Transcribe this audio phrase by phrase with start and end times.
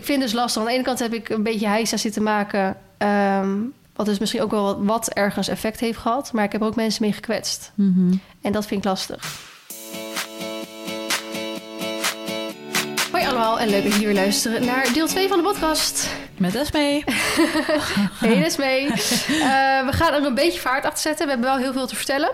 [0.00, 0.62] ik vind dus lastig.
[0.62, 2.76] Aan de ene kant heb ik een beetje heisa zitten maken.
[2.98, 3.56] ehm,
[3.94, 6.32] wat dus misschien ook wel wat, wat ergens effect heeft gehad.
[6.32, 7.72] Maar ik heb er ook mensen mee gekwetst.
[7.74, 8.14] Mhm.
[8.42, 9.24] En dat vind ik lastig.
[13.12, 16.08] Hoi allemaal en leuk dat jullie weer luisteren naar deel 2 van de podcast.
[16.38, 17.04] Met Esmee.
[18.20, 18.86] Hey, des mee.
[18.90, 18.96] Eh,
[19.84, 21.26] we gaan er een beetje vaart achter zetten.
[21.26, 22.30] We hebben wel heel veel te vertellen.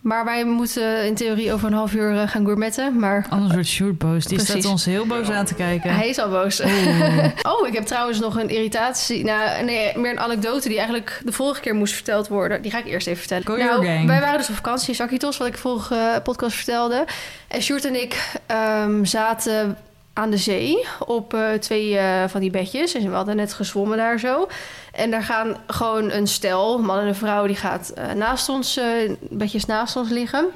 [0.00, 2.98] Maar wij moeten in theorie over een half uur eh, gaan gourmetten.
[2.98, 4.24] Maar Anders wordt Sjoerd boos.
[4.24, 4.60] Die Precies.
[4.60, 5.94] staat ons heel boos aan te kijken.
[5.94, 6.62] hij is al boos.
[7.42, 9.24] Oh, ik heb trouwens nog een irritatie.
[9.24, 12.62] Nou, nee, meer een anekdote die eigenlijk de vorige keer moest verteld worden.
[12.62, 13.46] Die ga ik eerst even vertellen.
[13.46, 17.04] Go nou, wij waren dus op vakantie in Zakkitos, wat ik vorige eh, podcast vertelde.
[17.48, 19.76] En Sjoerd en ik ehm, zaten
[20.16, 22.94] aan de zee op eh, twee eh, van die bedjes.
[22.94, 24.48] En we hadden net gezwommen daar zo.
[24.92, 28.80] En daar gaan gewoon een stel, man en een vrouw, die gaat eh, naast ons,
[29.20, 30.46] bedjes naast ons liggen.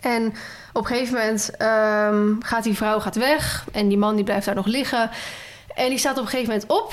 [0.00, 0.34] En
[0.72, 4.46] op een gegeven moment ehm, gaat die vrouw gaat weg en die man die blijft
[4.46, 5.10] daar nog liggen.
[5.74, 6.92] En die staat op een gegeven moment op.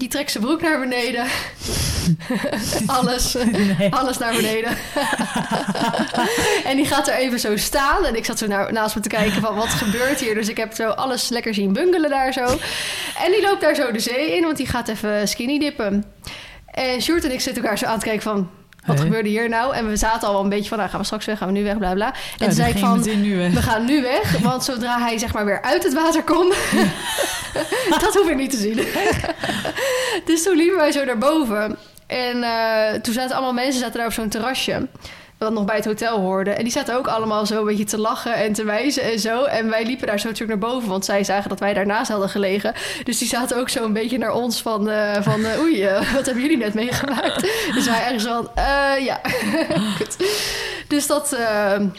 [0.00, 1.26] Die trekt zijn broek naar beneden.
[2.86, 3.34] alles,
[3.78, 3.92] Nee.
[3.94, 4.76] alles naar beneden.
[6.70, 8.04] en die gaat er even zo staan.
[8.04, 10.34] En ik zat zo naast me te kijken van wat gebeurt hier.
[10.34, 12.44] Dus ik heb zo alles lekker zien bungelen daar zo.
[13.24, 16.04] En die loopt daar zo de zee in, want die gaat even skinny dippen.
[16.66, 18.50] En Sjoerd en ik zitten elkaar zo aan te kijken van...
[18.86, 19.04] Wat Hey.
[19.06, 19.74] gebeurde hier nou?
[19.74, 21.52] En we zaten al wel een beetje van, nou gaan we straks weg, gaan we
[21.54, 22.06] nu weg, bla bla.
[22.06, 24.38] En Ja, toen zei ik van, we gaan nu weg.
[24.48, 26.54] Want zodra hij zeg maar weer uit het water komt,
[28.00, 28.76] dat hoef ik niet te zien.
[30.24, 31.76] dus toen liepen wij zo naar boven.
[32.06, 34.88] En eh, toen zaten allemaal mensen zaten daar op zo'n terrasje.
[35.40, 36.50] Wat nog bij het hotel hoorde.
[36.50, 39.44] En die zaten ook allemaal zo een beetje te lachen en te wijzen en zo.
[39.44, 40.88] En wij liepen daar zo natuurlijk naar boven.
[40.88, 42.74] Want zij zagen dat wij daarnaast hadden gelegen.
[43.04, 44.88] Dus die zaten ook zo een beetje naar ons van...
[44.88, 47.40] eh, van eh, oei, eh, wat hebben jullie net meegemaakt?
[47.74, 48.50] dus wij ergens van...
[49.04, 49.20] ja.
[50.88, 51.36] Dus dat,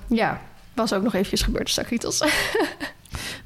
[0.07, 0.41] ja,
[0.73, 1.65] was ook nog eventjes gebeurd.
[1.65, 2.23] Dus Sakitos.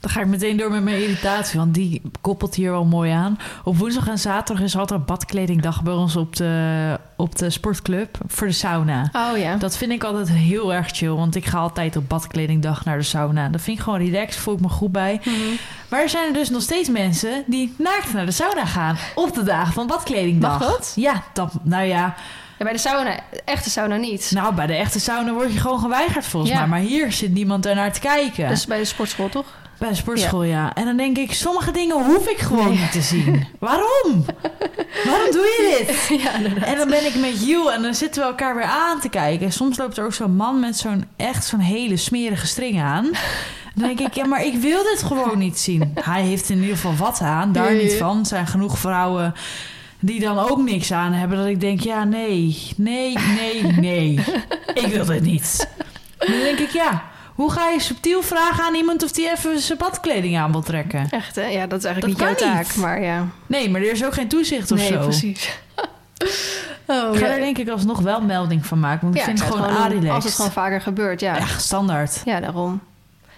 [0.05, 3.37] Dan ga ik meteen door met mijn irritatie, want die koppelt hier wel mooi aan.
[3.63, 8.47] Op woensdag en zaterdag is altijd badkledingdag bij ons op de, op de sportclub voor
[8.47, 9.09] de sauna.
[9.13, 9.55] Oh ja.
[9.55, 13.03] Dat vind ik altijd heel erg chill, want ik ga altijd op badkledingdag naar de
[13.03, 13.49] sauna.
[13.49, 15.21] Dat vind ik gewoon relaxed, voel ik me goed bij.
[15.23, 15.35] Mhm.
[15.89, 19.33] Maar er zijn er dus nog steeds mensen die naakt naar de sauna gaan op
[19.33, 20.59] de dagen van badkledingdag.
[20.59, 20.93] Mag dat?
[20.95, 22.15] Ja, dat, nou ja.
[22.57, 24.31] Ja, bij de sauna, echte sauna niet.
[24.33, 26.59] Nou, bij de echte sauna word je gewoon geweigerd volgens Ja.
[26.59, 26.67] mij.
[26.67, 28.47] Maar hier zit niemand daarnaar te kijken.
[28.49, 29.45] Dus bij de sportschool, toch?
[29.79, 30.73] Bij de sportschool, ja.
[30.73, 33.47] En dan denk ik, sommige dingen hoef ik gewoon niet te zien.
[33.59, 34.25] Waarom?
[35.05, 36.07] Waarom doe je dit?
[36.23, 36.33] ja.
[36.65, 39.51] En dan ben ik met you en dan zitten we elkaar weer aan te kijken.
[39.51, 43.03] Soms loopt er ook zo'n man met zo'n echt zo'n hele smerige string aan.
[43.75, 45.91] Dan denk ik, ja, maar ik wil dit gewoon niet zien.
[46.01, 47.83] Hij heeft in ieder geval wat aan, daar Nee.
[47.83, 48.19] niet van.
[48.19, 49.33] Er zijn genoeg vrouwen
[49.99, 51.37] die dan ook niks aan hebben.
[51.37, 54.19] Dat ik denk, ja, nee, nee, nee, nee.
[54.73, 55.67] Ik wil dit niet.
[56.17, 57.03] Dan denk ik, ja,
[57.35, 61.07] hoe ga je subtiel vragen aan iemand of die even zijn badkleding aan wil trekken?
[61.09, 61.45] Echt, hè?
[61.45, 62.75] Ja, dat is eigenlijk Dat niet jouw taak, niet.
[62.75, 63.27] maar ja.
[63.47, 64.99] Nee, maar er is ook geen toezicht of nee, zo.
[64.99, 65.59] precies.
[66.85, 67.33] oh, Ik ga ja.
[67.33, 69.01] er denk ik alsnog wel melding van maken.
[69.01, 70.13] Want Ja, ik vind het gewoon arilex.
[70.13, 71.37] Als het gewoon vaker gebeurt, ja.
[71.37, 72.21] Ja, standaard.
[72.25, 72.81] Ja, daarom.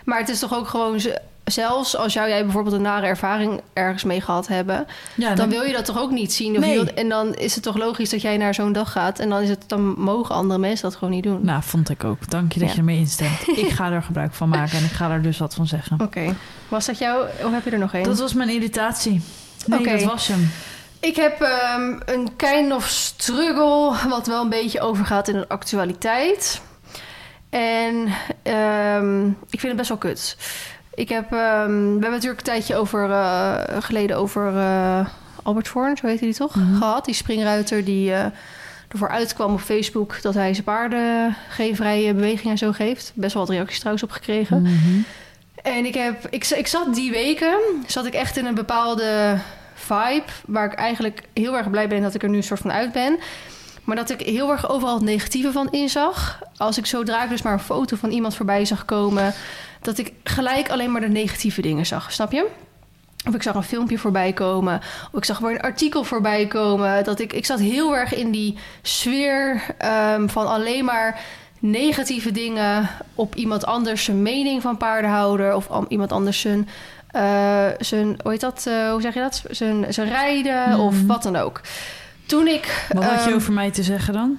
[0.07, 1.01] Maar het is toch ook gewoon...
[1.44, 4.88] Zelfs als jou, jij bijvoorbeeld een nare ervaring ergens mee gehad hebben...
[5.16, 6.53] Ja, dan wil je dat toch ook niet zien?
[6.53, 6.69] Of Nee.
[6.69, 9.19] je wilt- en dan is het toch logisch dat jij naar zo'n dag gaat...
[9.19, 11.40] en dan, is het, dan mogen andere mensen dat gewoon niet doen.
[11.45, 12.29] Nou, vond ik ook.
[12.29, 12.73] Dank je dat Ja.
[12.73, 13.47] je ermee instemt.
[13.66, 15.97] ik ga er gebruik van maken en ik ga er dus wat van zeggen.
[16.01, 16.35] Oké.
[16.68, 18.03] Was dat jou of heb je er nog één?
[18.03, 19.22] Dat was mijn irritatie.
[19.66, 19.91] Nee, Oké.
[19.91, 20.51] dat was hem.
[21.00, 26.62] Ik heb ehm, een kind of struggle, wat wel een beetje overgaat in de actualiteit.
[27.49, 28.07] En
[28.43, 30.37] ehm, ik vind het best wel kut.
[30.93, 35.07] Ik heb, ehm, we hebben natuurlijk een tijdje over, eh, geleden over eh,
[35.43, 36.75] Albert Voorn, zo heette die toch, Mhm.
[36.77, 37.05] gehad.
[37.05, 38.25] Die springruiter die eh,
[38.87, 43.11] ervoor uitkwam op Facebook dat hij zijn paarden geen vrije beweging en zo geeft.
[43.15, 44.61] Best wel wat reacties trouwens op gekregen.
[44.61, 44.99] Mhm.
[45.61, 47.53] En ik, heb, ik, ik zat die weken,
[47.87, 49.37] zat ik echt in een bepaalde
[49.73, 50.23] vibe...
[50.45, 52.91] waar ik eigenlijk heel erg blij ben dat ik er nu een soort van uit
[52.91, 53.17] ben.
[53.87, 56.39] Maar dat ik heel erg overal het negatieve van inzag.
[56.57, 59.33] Als ik zodra ik dus maar een foto van iemand voorbij zag komen...
[59.81, 62.47] dat ik gelijk alleen maar de negatieve dingen zag, snap je?
[63.27, 64.81] Of ik zag een filmpje voorbij komen.
[65.11, 67.03] Of ik zag weer een artikel voorbij komen.
[67.03, 71.19] Dat ik, ik zat heel erg in die sfeer ehm, van alleen maar
[71.59, 75.56] negatieve dingen op iemand anders zijn mening van paardenhouder.
[75.56, 76.69] Of iemand anders zijn,
[77.12, 78.65] eh, zijn hoe heet dat?
[78.67, 79.44] eh, hoe zeg je dat?
[79.50, 80.79] Zijn, zijn rijden Mhm.
[80.79, 81.62] of wat dan ook.
[82.27, 82.88] Toen ik.
[82.94, 84.38] Wat had je ehm, over mij te zeggen dan?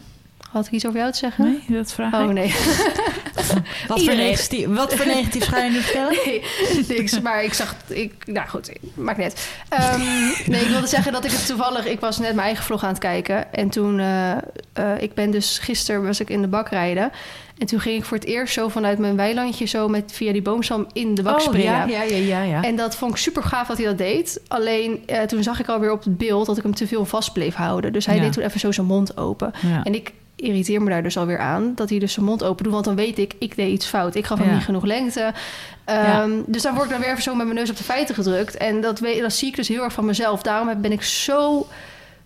[0.50, 1.44] Had ik iets over jou te zeggen?
[1.44, 2.32] Nee, dat vraag Oh ik.
[2.32, 2.54] nee.
[3.88, 6.16] Wat, voor negatief, wat voor negatief ga je nu vertellen?
[6.24, 6.42] Nee,
[6.88, 7.20] niks.
[7.20, 7.74] Maar ik zag...
[7.86, 9.48] Ik, nou goed, maakt net.
[9.68, 10.00] Ehm,
[10.46, 11.86] nee, ik wilde zeggen dat ik het toevallig...
[11.86, 13.52] Ik was net mijn eigen vlog aan het kijken.
[13.54, 13.98] En toen...
[13.98, 14.38] eh, eh,
[14.98, 15.58] ik ben dus...
[15.58, 17.10] Gisteren was ik in de bak rijden.
[17.58, 19.64] En toen ging ik voor het eerst zo vanuit mijn weilandje...
[19.66, 21.64] zo met, via die boomstam in de bak Oh, springen.
[21.72, 22.42] ja, ja, ja, ja.
[22.42, 22.62] ja.
[22.62, 24.40] En dat vond ik super gaaf dat hij dat deed.
[24.48, 27.32] Alleen eh, toen zag ik alweer op het beeld dat ik hem te veel vast
[27.32, 27.92] bleef houden.
[27.92, 28.22] Dus hij Ja.
[28.22, 29.52] deed toen even zo zijn mond open.
[29.66, 29.82] ja.
[29.82, 32.72] En ik irriteer me daar dus alweer aan dat hij dus zijn mond open doet.
[32.72, 34.14] Want dan weet ik, ik deed iets fout.
[34.14, 34.54] Ik gaf hem Ja.
[34.54, 35.32] niet genoeg lengte.
[35.84, 38.14] Ehm, Dus dan word ik dan weer even zo met mijn neus op de feiten
[38.14, 38.56] gedrukt.
[38.56, 40.42] En dat, weet, dat zie ik dus heel erg van mezelf.
[40.42, 41.66] Daarom ben ik zo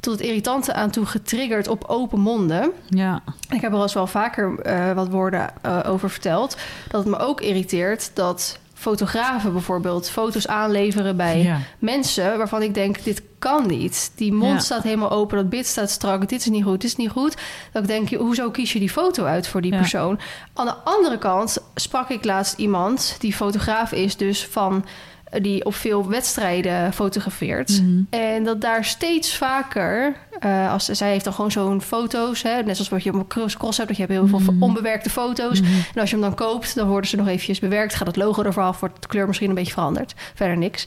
[0.02, 2.70] tot het irritante aan toe getriggerd op open monden.
[2.88, 3.22] ja.
[3.50, 6.56] Ik heb er al wel vaker eh, wat woorden eh, over verteld.
[6.88, 11.58] Dat het me ook irriteert dat fotografen bijvoorbeeld foto's aanleveren bij ja.
[11.78, 14.12] mensen waarvan ik denk, dit kan niet.
[14.16, 14.58] Die mond Ja.
[14.58, 17.37] staat helemaal open, dat bit staat strak, dit is niet goed, dit is niet goed.
[17.72, 19.78] Dat ik denk, hoezo kies je die foto uit voor die Ja.
[19.78, 20.19] persoon?
[20.54, 24.84] Aan de andere kant sprak ik laatst iemand die fotograaf is, dus van
[25.40, 27.82] die op veel wedstrijden fotografeert.
[27.82, 28.02] Mhm.
[28.11, 32.75] En dat daar steeds vaker, eh, als zij heeft dan gewoon zo'n foto's, hè, net
[32.76, 34.62] zoals wat je op een cross, cross hebt, dat je hebt heel veel Mhm.
[34.62, 35.61] onbewerkte foto's.
[35.61, 35.70] Mhm.
[35.94, 37.94] En als je hem dan koopt, dan worden ze nog eventjes bewerkt.
[37.94, 40.14] Gaat het logo ervan af, wordt de kleur misschien een beetje veranderd.
[40.34, 40.87] Verder niks.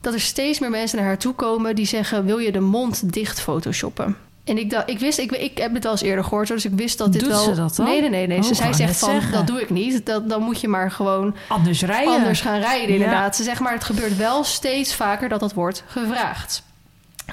[0.00, 2.24] Dat er steeds meer mensen naar haar toe komen die zeggen...
[2.24, 4.16] wil je de mond dicht photoshoppen?
[4.44, 6.66] En ik, dacht, ik wist, ik, ik heb het wel eens eerder gehoord, hoor, dus
[6.66, 7.42] ik wist dat dit Doet wel...
[7.44, 7.86] ze dat dan?
[7.86, 8.26] Nee, nee, nee.
[8.26, 8.38] nee.
[8.38, 9.32] Oh, Ze, ik zij zegt van, zeggen.
[9.32, 10.06] dat doe ik niet.
[10.06, 12.12] Dat, dan moet je maar gewoon Anders rijden.
[12.14, 12.94] anders gaan rijden, Ja.
[12.94, 13.36] inderdaad.
[13.36, 16.62] Ze zegt maar, het gebeurt wel steeds vaker dat dat wordt gevraagd.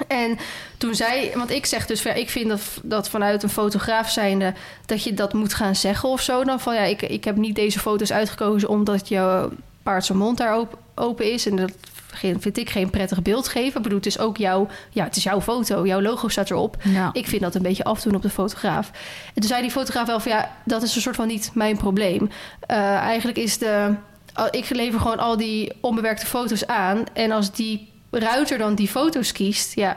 [0.08, 0.38] En
[0.78, 4.54] toen zij, want ik zeg dus, ik vind dat, dat vanuit een fotograaf zijnde
[4.86, 6.44] dat je dat moet gaan zeggen of zo.
[6.44, 9.48] Dan van ja, ik, ik heb niet deze foto's uitgekozen omdat je
[9.82, 11.46] paard zijn mond daar op- open is.
[11.46, 11.70] En dat
[12.20, 13.76] vind ik geen prettig beeld geven.
[13.76, 16.76] Ik bedoel, het is ook jouw, ja, het is jouw foto, jouw logo staat erop.
[16.84, 17.10] Ja.
[17.12, 18.90] Ik vind dat een beetje afdoen op de fotograaf.
[19.26, 21.76] En toen zei die fotograaf wel van ja, dat is een soort van niet mijn
[21.76, 22.30] probleem.
[22.60, 23.94] Eh, eigenlijk is de.
[24.50, 27.04] Ik lever gewoon al die onbewerkte foto's aan.
[27.12, 29.96] En als die ruiter dan die foto's kiest, ja,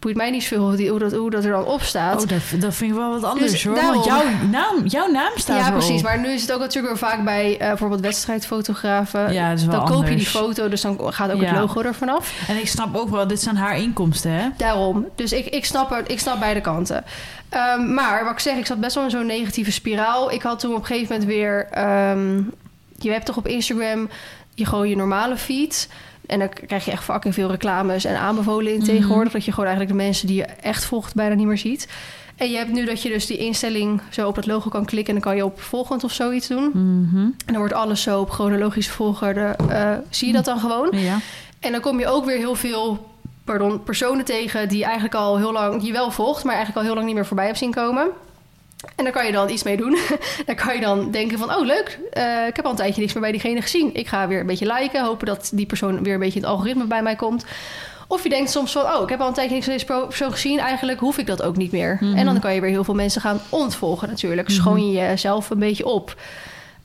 [0.00, 2.22] boeit mij niet zoveel hoe, die, hoe, dat, hoe dat er dan op staat.
[2.22, 3.74] Oh, dat, dat vind ik wel wat anders Dus hoor.
[3.74, 6.02] daarom- Want jouw naam, jouw naam staat ja, precies.
[6.02, 9.32] Maar nu is het ook natuurlijk weer vaak bij eh, bijvoorbeeld wedstrijdfotografen.
[9.32, 11.46] Ja, dat is wel dan koop je die foto, dus dan gaat ook Ja.
[11.48, 12.34] het logo er vanaf.
[12.48, 14.48] En ik snap ook wel, dit zijn haar inkomsten, hè?
[14.56, 15.06] Daarom.
[15.14, 17.04] Dus ik, ik, snap het, ik snap beide kanten.
[17.48, 20.30] Ehm, maar wat ik zeg, ik zat best wel in zo'n negatieve spiraal.
[20.32, 21.66] Ik had toen op een gegeven moment weer...
[21.70, 22.36] ehm,
[22.98, 24.08] je hebt toch op Instagram
[24.54, 25.88] je, gewoon je normale feed...
[26.30, 28.86] En dan krijg je echt fucking veel reclames en aanbevolen in Mhm.
[28.86, 29.32] tegenwoordig.
[29.32, 31.88] Dat je gewoon eigenlijk de mensen die je echt volgt bijna niet meer ziet.
[32.36, 35.14] En je hebt nu dat je dus die instelling zo op dat logo kan klikken...
[35.14, 36.70] en dan kan je op volgend of zoiets doen.
[36.72, 37.16] Mhm.
[37.16, 39.56] En dan wordt alles zo op chronologische volgorde.
[39.70, 40.88] eh, zie je dat dan gewoon?
[40.92, 41.18] Ja.
[41.60, 43.08] En dan kom je ook weer heel veel
[43.44, 46.84] pardon, personen tegen die eigenlijk al heel lang, die je wel volgt, maar eigenlijk al
[46.86, 48.06] heel lang niet meer voorbij hebt zien komen.
[48.96, 49.98] En daar kan je dan iets mee doen.
[50.46, 53.12] dan kan je dan denken van, oh leuk, eh, ik heb al een tijdje niks
[53.12, 53.94] meer bij diegene gezien.
[53.94, 56.52] Ik ga weer een beetje liken, hopen dat die persoon weer een beetje in het
[56.52, 57.44] algoritme bij mij komt.
[58.08, 60.30] Of je denkt soms van, oh, ik heb al een tijdje niks van deze persoon
[60.30, 60.58] gezien.
[60.58, 61.98] Eigenlijk hoef ik dat ook niet meer.
[62.00, 62.16] Mhm.
[62.16, 64.48] En dan kan je weer heel veel mensen gaan ontvolgen natuurlijk.
[64.48, 64.56] Mhm.
[64.56, 66.16] Schoon je jezelf een beetje op.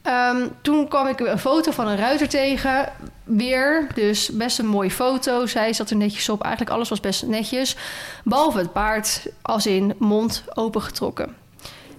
[0.01, 2.91] Ehm, toen kwam ik een foto van een ruiter tegen.
[3.23, 5.45] Weer, dus best een mooie foto.
[5.45, 6.43] Zij zat er netjes op.
[6.43, 7.75] Eigenlijk alles was best netjes.
[8.23, 11.35] Behalve het paard, als in mond opengetrokken.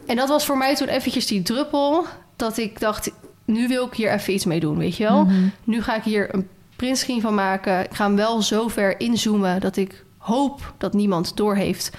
[0.07, 2.07] En dat was voor mij toen eventjes die druppel...
[2.37, 3.11] dat ik dacht,
[3.45, 5.25] nu wil ik hier even iets mee doen, weet je wel?
[5.25, 5.49] Mhm.
[5.65, 7.85] Nu ga ik hier een printscreen van maken.
[7.85, 9.61] Ik ga hem wel zo ver inzoomen...
[9.61, 11.91] dat ik hoop dat niemand doorheeft...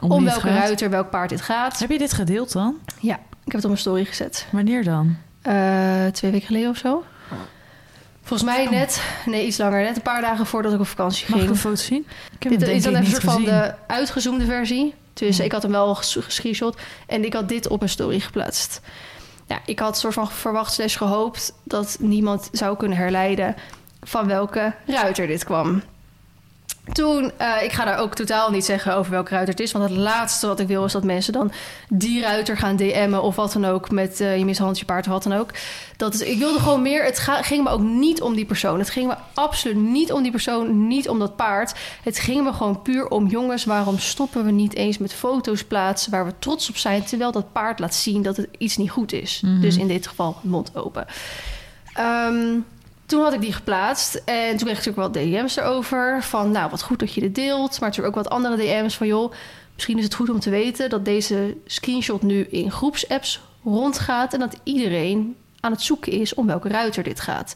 [0.00, 0.58] om, het welke gaat.
[0.58, 1.78] ruiter, welk paard dit gaat.
[1.78, 2.76] Heb je dit gedeeld dan?
[3.00, 4.46] Ja, ik heb het op mijn story gezet.
[4.52, 5.16] Wanneer dan?
[5.42, 7.04] Eh, twee weken geleden of zo.
[8.22, 11.38] Volgens mij net, nee iets langer, net een paar dagen voordat ik op vakantie Mag
[11.38, 11.50] ik ging.
[11.50, 12.06] een foto zien?
[12.38, 14.94] Ik heb Dit is dan even een soort van de uitgezoomde versie.
[15.18, 18.80] Dus ik had hem wel ges- gescreenshot en ik had dit op een story geplaatst.
[19.46, 23.54] Ja, ik had soort van verwacht slash gehoopt dat niemand zou kunnen herleiden
[24.02, 25.82] van welke ruiter dit kwam.
[26.92, 29.72] Toen, eh, ik ga daar ook totaal niet zeggen over welke ruiter het is.
[29.72, 31.52] Want het laatste wat ik wil is dat mensen dan
[31.88, 33.90] die ruiter gaan DM'en of wat dan ook.
[33.90, 35.50] Met eh, je mishandelt je paard of wat dan ook.
[35.96, 37.04] Dat is, ik wilde gewoon meer.
[37.04, 38.78] Het ga- ging me ook niet om die persoon.
[38.78, 41.74] Het ging me absoluut niet om die persoon, niet om dat paard.
[42.02, 43.64] Het ging me gewoon puur om jongens.
[43.64, 47.04] Waarom stoppen we niet eens met foto's plaatsen waar we trots op zijn.
[47.04, 49.40] Terwijl dat paard laat zien dat het iets niet goed is.
[49.44, 49.60] Mhm.
[49.60, 51.06] Dus in dit geval mond open.
[51.94, 52.58] Ehm,
[53.06, 56.22] toen had ik die geplaatst en toen kreeg ik natuurlijk wel DM's erover.
[56.22, 57.70] Van nou, wat goed dat je dit deelt.
[57.80, 59.32] Maar natuurlijk ook wat andere DM's van joh,
[59.74, 64.32] misschien is het goed om te weten dat deze screenshot nu in groepsapps rondgaat.
[64.32, 67.54] En dat iedereen aan het zoeken is om welke ruiter dit gaat.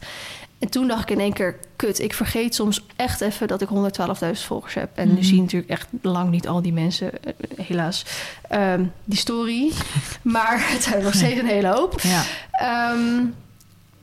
[0.59, 3.67] En toen dacht ik in één keer, kut, ik vergeet soms echt even dat ik
[3.69, 4.89] 112.000 volgers heb.
[4.95, 5.23] En nu Mhm.
[5.23, 7.33] zien natuurlijk echt lang niet al die mensen, eh,
[7.65, 8.05] helaas,
[8.49, 9.71] ehm, die story.
[10.21, 12.01] maar het zijn nog steeds een hele hoop.
[12.01, 12.23] Ja.
[12.51, 13.25] Ehm,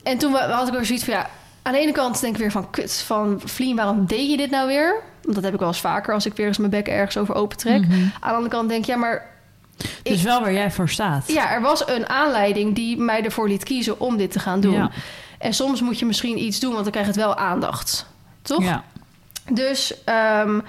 [0.03, 1.31] en toen had ik weer zoiets van ja.
[1.63, 4.51] Aan de ene kant denk ik weer van kut, van Vlien, waarom deed je dit
[4.51, 4.95] nou weer?
[5.23, 7.35] Want dat heb ik wel eens vaker als ik weer eens mijn bek ergens over
[7.35, 7.81] opentrek.
[7.81, 7.93] Mhm.
[7.93, 9.27] Aan de andere kant denk ik, ja, maar
[10.03, 11.25] Dus Ik- wel waar jij voor staat.
[11.33, 14.73] Ja, er was een aanleiding die mij ervoor liet kiezen om dit te gaan doen.
[14.75, 14.91] Ja.
[15.39, 18.07] En soms moet je misschien iets doen, want dan krijg je het wel aandacht.
[18.43, 18.63] Toch?
[18.63, 18.85] Ja.
[19.51, 20.61] Dus, ehm,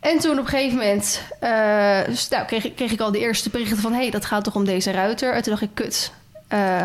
[0.00, 3.18] en toen op een gegeven moment eh, dus, nou, kreeg, ik- kreeg ik al de
[3.18, 3.92] eerste berichten van...
[3.92, 5.32] hé, hey, dat gaat toch om deze ruiter?
[5.32, 6.12] En toen dacht ik, kut.
[6.48, 6.84] Eh,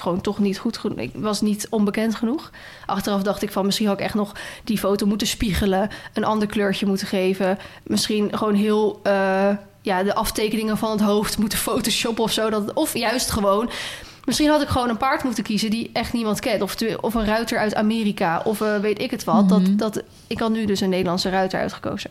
[0.00, 0.98] het gewoon toch niet goed genoeg.
[0.98, 2.50] Ik was niet onbekend genoeg.
[2.86, 4.32] Achteraf dacht ik van, misschien had ik echt nog
[4.64, 5.90] die foto moeten spiegelen...
[6.14, 7.58] een ander kleurtje moeten geven.
[7.82, 9.00] Misschien gewoon heel...
[9.02, 9.48] eh,
[9.82, 12.50] ja, de aftekeningen van het hoofd moeten photoshoppen of zo.
[12.50, 13.70] Dat, of juist gewoon...
[14.24, 16.62] Misschien had ik gewoon een paard moeten kiezen die echt niemand kent.
[16.62, 18.42] Of, of een ruiter uit Amerika.
[18.44, 19.44] Of eh, weet ik het wat.
[19.44, 19.48] Mhm.
[19.48, 22.10] dat, dat, ik had nu dus een Nederlandse ruiter uitgekozen.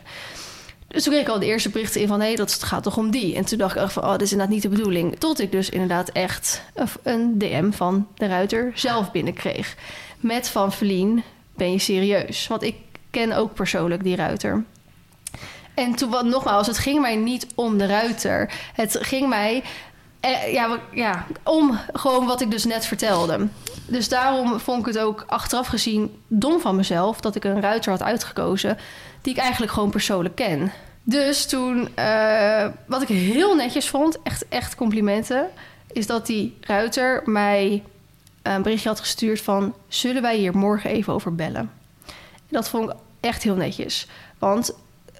[0.92, 2.20] Dus toen kreeg ik al de eerste berichten in van...
[2.20, 3.34] hé, dat gaat toch om die?
[3.36, 5.18] En toen dacht ik echt van, oh, dat is inderdaad niet de bedoeling.
[5.18, 6.62] Tot ik dus inderdaad echt
[7.02, 9.76] een- DM van de ruiter zelf binnenkreeg.
[10.20, 11.22] Met van Verlien,
[11.56, 12.46] ben je serieus?
[12.46, 12.74] Want ik
[13.10, 14.64] ken ook persoonlijk die ruiter.
[15.74, 18.52] En toen, wat, nogmaals, het ging mij niet om de ruiter.
[18.74, 19.62] Het ging mij
[20.20, 23.48] eh, ja, ja, om gewoon wat ik dus net vertelde.
[23.86, 27.20] Dus daarom vond ik het ook achteraf gezien dom van mezelf...
[27.20, 28.78] dat ik een ruiter had uitgekozen
[29.22, 30.72] die ik eigenlijk gewoon persoonlijk ken.
[31.02, 35.48] Dus toen, eh, wat ik heel netjes vond, echt, echt complimenten...
[35.92, 37.82] is dat die ruiter mij
[38.42, 39.74] een berichtje had gestuurd van...
[39.88, 41.70] zullen wij hier morgen even over bellen?
[42.48, 44.06] Dat vond ik echt heel netjes.
[44.38, 44.74] Want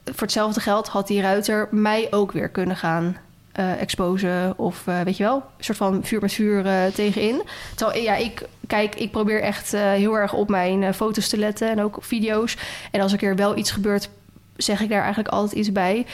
[0.05, 3.17] voor hetzelfde geld had die ruiter mij ook weer kunnen gaan
[3.53, 4.59] eh, exposen.
[4.59, 7.43] Of eh, weet je wel, een soort van vuur met vuur eh, tegenin.
[7.77, 11.83] Terwijl ja, ik, kijk, ik probeer echt heel erg op mijn foto's te letten en
[11.83, 12.57] ook op video's.
[12.91, 14.09] En als er keer wel iets gebeurt,
[14.57, 16.07] zeg ik daar eigenlijk altijd iets bij.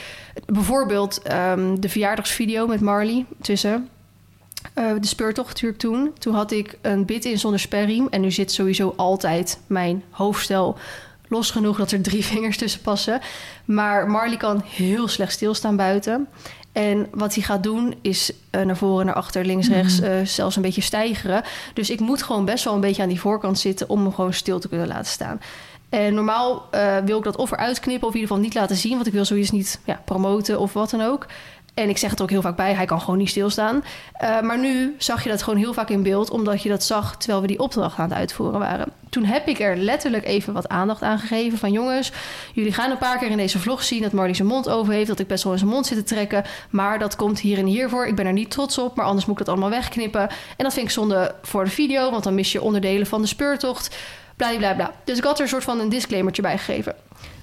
[0.45, 3.89] Bijvoorbeeld ehm, de verjaardagsvideo met Marley tussen.
[4.73, 6.13] Eh, de speurtocht natuurlijk toen.
[6.19, 8.07] Toen had ik een bit in zonder sperriem.
[8.09, 10.77] En nu zit sowieso altijd mijn hoofdstel
[11.27, 13.21] los genoeg dat er drie vingers tussen passen.
[13.65, 16.27] Maar Marley kan heel slecht stilstaan buiten.
[16.77, 20.55] En wat hij gaat doen is eh, naar voren, naar achter, links, rechts, eh, zelfs
[20.55, 21.43] een beetje stijgeren.
[21.73, 24.33] Dus ik moet gewoon best wel een beetje aan die voorkant zitten om hem gewoon
[24.33, 25.41] stil te kunnen laten staan.
[25.89, 28.75] En normaal eh, wil ik dat of eruit knippen of in ieder geval niet laten
[28.75, 31.25] zien, want ik wil zoiets niet ja, promoten of wat dan ook.
[31.77, 33.83] En ik zeg het ook heel vaak bij, hij kan gewoon niet stilstaan.
[34.13, 37.17] Eh, maar nu zag je dat gewoon heel vaak in beeld, omdat je dat zag
[37.17, 38.91] terwijl we die opdracht aan het uitvoeren waren.
[39.09, 42.11] Toen heb ik er letterlijk even wat aandacht aan gegeven van jongens,
[42.53, 45.07] jullie gaan een paar keer in deze vlog zien dat Marley zijn mond over heeft,
[45.07, 46.43] dat ik best wel in zijn mond zit te trekken.
[46.69, 48.07] Maar dat komt hier en hier voor.
[48.07, 50.29] Ik ben er niet trots op, maar anders moet ik dat allemaal wegknippen.
[50.57, 53.27] En dat vind ik zonde voor de video, want dan mis je onderdelen van de
[53.27, 53.95] speurtocht.
[54.35, 54.91] Bla bla.
[55.03, 56.95] Dus ik had er een soort van een disclaimertje bij gegeven.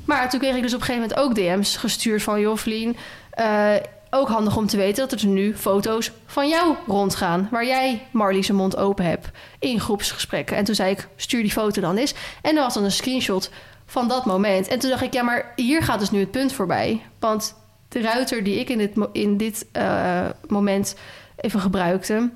[0.05, 2.41] Maar toen kreeg ik dus op een gegeven moment ook DM's gestuurd van...
[2.41, 2.97] joh, Vlien,
[3.31, 3.73] eh,
[4.14, 7.49] ook handig om te weten dat er nu foto's van jou rondgaan...
[7.50, 10.56] waar jij Marley zijn mond open hebt in groepsgesprekken.
[10.56, 12.14] En toen zei ik, stuur die foto dan eens.
[12.42, 13.50] En er was dan een screenshot
[13.87, 14.68] van dat moment.
[14.68, 17.02] En toen dacht ik, ja, maar hier gaat dus nu het punt voorbij.
[17.18, 17.54] Want
[17.88, 20.94] de ruiter die ik in dit, in dit eh, moment
[21.37, 22.30] even gebruikte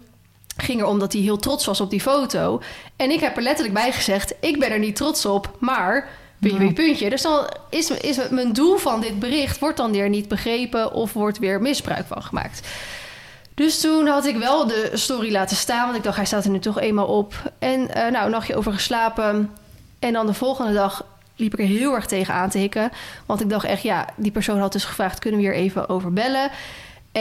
[0.56, 2.60] ging erom dat hij heel trots was op die foto.
[2.96, 6.08] En ik heb er letterlijk bij gezegd: ik ben er niet trots op, maar
[6.38, 7.10] puntje, puntje, puntje.
[7.10, 11.12] Dus dan is, is mijn doel van dit bericht wordt dan weer niet begrepen of
[11.12, 12.68] wordt weer misbruik van gemaakt.
[13.54, 16.50] Dus toen had ik wel de story laten staan, want ik dacht hij staat er
[16.50, 17.52] nu toch eenmaal op.
[17.58, 19.50] En eh, nou, een nachtje over geslapen.
[19.98, 21.04] En dan de volgende dag
[21.36, 22.90] liep ik er heel erg tegen aan te hikken.
[23.26, 26.12] Want ik dacht echt, ja, die persoon had dus gevraagd: kunnen we hier even over
[26.12, 26.50] bellen?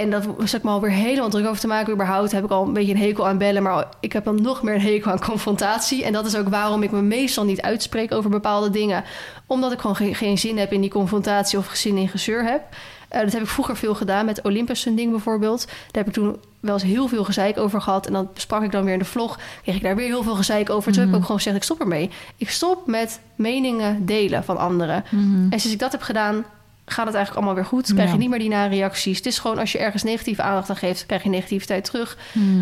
[0.02, 1.94] En dat was ik me alweer helemaal druk over te maken.
[1.94, 3.64] Überhaupt heb ik al een beetje een hekel aan bellen.
[3.64, 6.04] Maar ik heb dan nog meer een hekel aan confrontatie.
[6.04, 9.04] En dat is ook waarom ik me meestal niet uitspreek over bepaalde dingen.
[9.46, 12.62] Omdat ik gewoon geen, geen zin heb in die confrontatie of zin in gezeur heb.
[13.08, 15.66] Eh, dat heb ik vroeger veel gedaan met Olympus een ding bijvoorbeeld.
[15.66, 18.08] Daar heb ik toen wel eens heel veel gezeik over gehad.
[18.08, 19.40] En dan besprak ik dan weer in de vlog.
[19.64, 20.92] Kreeg ik daar weer heel veel gezeik over.
[20.92, 22.10] Toen heb ik ook gewoon gezegd, ik stop ermee.
[22.38, 25.04] Ik stop met meningen delen van anderen.
[25.50, 26.46] En sinds ik dat heb gedaan,
[26.90, 27.94] gaat het eigenlijk allemaal weer goed.
[27.94, 29.18] Krijg je niet meer die nare reacties.
[29.18, 32.18] Het is gewoon als je ergens negatieve aandacht aan geeft, krijg je negativiteit terug.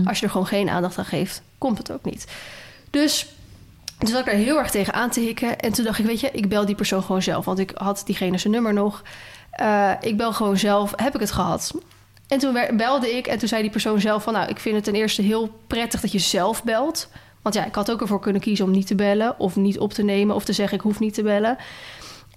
[0.05, 2.27] Als je er gewoon geen aandacht aan geeft, komt het ook niet.
[2.89, 3.27] Dus
[3.97, 5.59] toen zat ik daar heel erg tegen aan te hikken.
[5.59, 7.45] En toen dacht ik, weet je, ik bel die persoon gewoon zelf.
[7.45, 9.03] Want ik had diegene zijn nummer nog.
[9.51, 10.93] Eh, ik bel gewoon zelf.
[10.95, 11.73] Heb ik het gehad?
[12.27, 14.33] En toen belde ik en toen zei die persoon zelf van...
[14.33, 17.09] nou, ik vind het ten eerste heel prettig dat je zelf belt.
[17.41, 19.39] Want ja, ik had ook ervoor kunnen kiezen om niet te bellen...
[19.39, 21.57] of niet op te nemen of te zeggen ik hoef niet te bellen.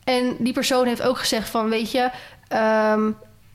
[0.09, 2.11] En die persoon heeft ook gezegd van, weet je...
[2.49, 3.11] ehm,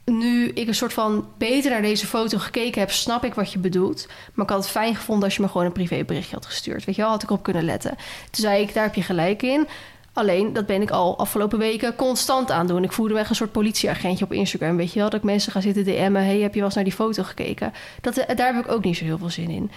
[0.05, 2.91] nu ik een soort van beter naar deze foto gekeken heb...
[2.91, 4.07] snap ik wat je bedoelt.
[4.33, 6.85] Maar ik had het fijn gevonden als je me gewoon een privéberichtje had gestuurd.
[6.85, 7.91] Weet je wel, had ik op kunnen letten.
[8.31, 9.67] Toen zei ik, daar heb je gelijk in...
[10.13, 12.83] Alleen, dat ben ik al afgelopen weken constant aan doen.
[12.83, 14.77] Ik voelde me een soort politieagentje op Instagram.
[14.77, 16.25] Weet je wel, dat ik mensen ga zitten DM'en.
[16.25, 17.73] hey, heb je wel eens naar die foto gekeken?
[18.01, 19.71] Dat, eh, daar heb ik ook niet zo heel veel zin in.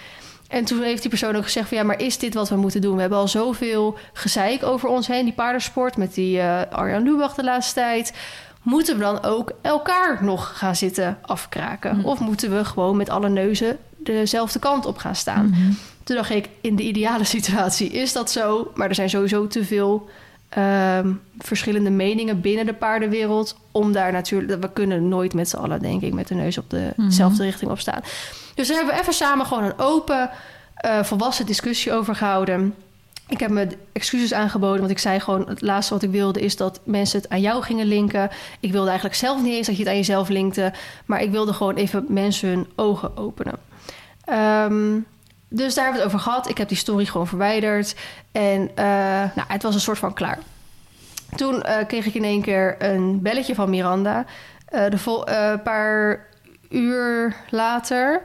[0.47, 1.77] En toen heeft die persoon ook gezegd van...
[1.77, 2.95] ja, maar is dit wat we moeten doen?
[2.95, 5.23] We hebben al zoveel gezeik over ons heen.
[5.25, 8.13] Die paardensport met die eh Arjan Lubach de laatste tijd.
[8.61, 11.97] moeten we dan ook elkaar nog gaan zitten afkraken?
[11.97, 12.05] Mm.
[12.05, 15.45] Of moeten we gewoon met alle neuzen dezelfde kant op gaan staan?
[15.49, 15.71] Mhm.
[16.03, 18.71] Toen dacht ik, in de ideale situatie is dat zo.
[18.75, 20.09] Maar er zijn sowieso te veel
[20.49, 23.55] ehm, verschillende meningen binnen de paardenwereld.
[23.71, 26.71] Om daar natuurlijk, we kunnen nooit met z'n allen, denk ik, met de neus op
[26.71, 26.91] Mhm.
[26.95, 28.01] dezelfde richting op staan.
[28.57, 30.29] Dus daar hebben we even samen gewoon een open,
[30.75, 32.75] eh, volwassen discussie over gehouden.
[33.27, 35.47] Ik heb me excuses aangeboden, want ik zei gewoon...
[35.47, 38.29] het laatste wat ik wilde is dat mensen het aan jou gingen linken.
[38.59, 40.73] Ik wilde eigenlijk zelf niet eens dat je het aan jezelf linkte.
[41.05, 43.59] Maar ik wilde gewoon even mensen hun ogen openen.
[44.25, 44.99] Ehm,
[45.49, 46.49] dus daar hebben we het over gehad.
[46.49, 47.95] Ik heb die story gewoon verwijderd.
[48.31, 48.85] En eh,
[49.35, 50.39] nou, het was een soort van klaar.
[51.35, 54.25] Toen eh, kreeg ik in één keer een belletje van Miranda.
[54.65, 56.25] Eh, de een paar
[56.69, 58.21] uur later.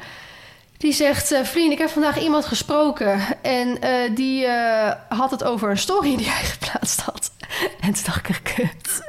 [0.82, 3.20] Die zegt: eh Vriend, ik heb vandaag iemand gesproken.
[3.42, 7.30] En eh, die eh, had het over een story die hij geplaatst had.
[7.80, 9.04] En toen dacht ik: Kut.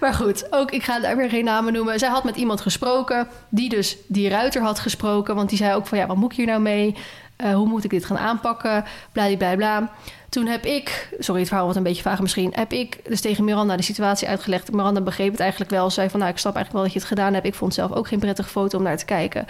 [0.00, 1.98] Maar goed, ook ik ga daar weer geen namen noemen.
[1.98, 3.28] Zij had met iemand gesproken.
[3.48, 5.34] Die dus die ruiter had gesproken.
[5.34, 6.96] Want die zei ook: van ja, wat moet ik hier nou mee?
[7.36, 8.84] Eh, hoe moet ik dit gaan aanpakken?
[9.12, 9.90] Bladibladibla.
[10.28, 13.44] Toen heb ik, sorry, het verhaal wordt een beetje vaag misschien, heb ik dus tegen
[13.44, 14.72] Miranda de situatie uitgelegd.
[14.72, 15.90] Miranda begreep het eigenlijk wel.
[15.90, 17.46] Zei van, nou, ik snap eigenlijk wel dat je het gedaan hebt.
[17.46, 19.46] Ik vond zelf ook geen prettige foto om naar te kijken.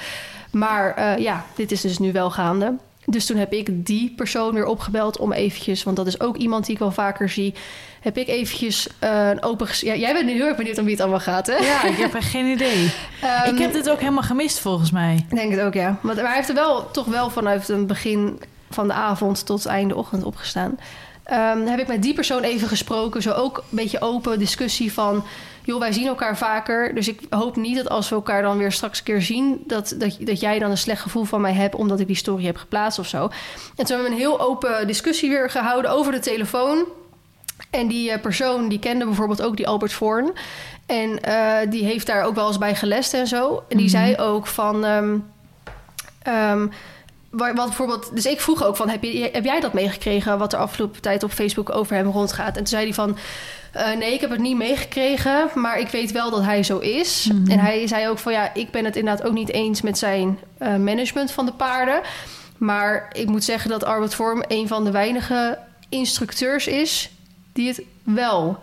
[0.50, 2.74] Maar eh, ja, dit is dus nu wel gaande.
[3.06, 6.64] Dus toen heb ik die persoon weer opgebeld om eventjes, want dat is ook iemand
[6.64, 7.54] die ik wel vaker zie,
[8.00, 9.68] heb ik eventjes eh, een open...
[9.80, 11.56] Ja, jij bent nu heel erg benieuwd om wie het allemaal gaat, hè?
[11.56, 12.92] Ja, ik heb echt geen idee.
[13.22, 15.24] Ehm, ik heb dit ook helemaal gemist volgens mij.
[15.28, 15.98] ik denk het ook, ja.
[16.00, 19.66] Maar, maar hij heeft er wel toch wel vanuit het begin van de avond tot
[19.66, 20.78] einde ochtend opgestaan.
[21.24, 23.22] Ehm heb ik met die persoon even gesproken.
[23.22, 25.24] Zo ook een beetje open discussie van...
[25.66, 26.94] joh, wij zien elkaar vaker.
[26.94, 29.62] Dus ik hoop niet dat als we elkaar dan weer straks een keer zien...
[29.66, 31.74] dat, dat, dat jij dan een slecht gevoel van mij hebt...
[31.74, 33.22] omdat ik die story heb geplaatst of zo.
[33.22, 33.30] En
[33.84, 36.84] toen hebben we een heel open discussie weer gehouden over de telefoon.
[37.70, 40.32] En die eh, persoon die kende bijvoorbeeld ook die Albert Voorn.
[40.86, 43.62] En eh, die heeft daar ook wel eens bij gelest en zo.
[43.68, 43.96] En die Mhm.
[43.96, 44.84] zei ook van...
[44.84, 45.18] ehm,
[46.22, 46.66] ehm,
[47.36, 50.38] wat bijvoorbeeld, dus ik vroeg ook van, heb, je, heb jij dat meegekregen...
[50.38, 52.48] wat er afgelopen tijd op Facebook over hem rondgaat?
[52.48, 53.16] En toen zei hij van,
[53.72, 55.48] eh, nee, ik heb het niet meegekregen...
[55.54, 57.28] maar ik weet wel dat hij zo is.
[57.32, 57.50] Mhm.
[57.50, 59.82] En hij zei ook van, ja, ik ben het inderdaad ook niet eens...
[59.82, 62.00] met zijn eh, management van de paarden.
[62.58, 64.42] Maar ik moet zeggen dat Albert Vorm...
[64.48, 65.58] een van de weinige
[65.88, 67.10] instructeurs is...
[67.52, 68.58] die het wel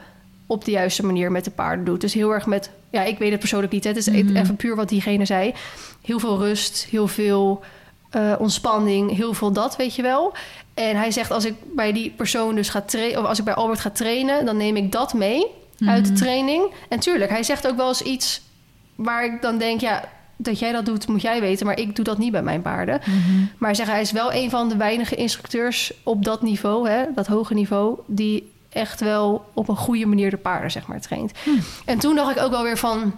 [0.48, 2.02] op de juiste manier met de paarden doet.
[2.02, 2.69] Dus heel erg met...
[2.89, 3.84] Ja, ik weet het persoonlijk niet.
[3.84, 3.89] hè.
[3.89, 4.36] Het is Mhm.
[4.36, 5.54] even puur wat diegene zei.
[6.02, 7.63] Heel veel rust, heel veel
[8.13, 10.34] eh, ontspanning, heel veel dat, weet je wel.
[10.73, 13.19] En hij zegt, als ik bij die persoon dus ga trainen...
[13.21, 14.45] of als ik bij Albert ga trainen...
[14.45, 15.45] dan neem ik dat mee
[15.86, 16.21] uit de Mhm.
[16.21, 16.63] training.
[16.89, 18.41] En tuurlijk, hij zegt ook wel eens iets...
[18.95, 20.04] waar ik dan denk, ja...
[20.36, 21.65] dat jij dat doet, moet jij weten...
[21.65, 22.99] maar ik doe dat niet bij mijn paarden.
[23.06, 23.39] Mhm.
[23.58, 27.04] Maar hij zegt, hij is wel een van de weinige instructeurs op dat niveau, hè,
[27.15, 31.32] dat hoge niveau, die echt wel op een goede manier de paarden zeg maar traint.
[31.43, 31.49] Hm.
[31.86, 33.15] En toen dacht ik ook wel weer van,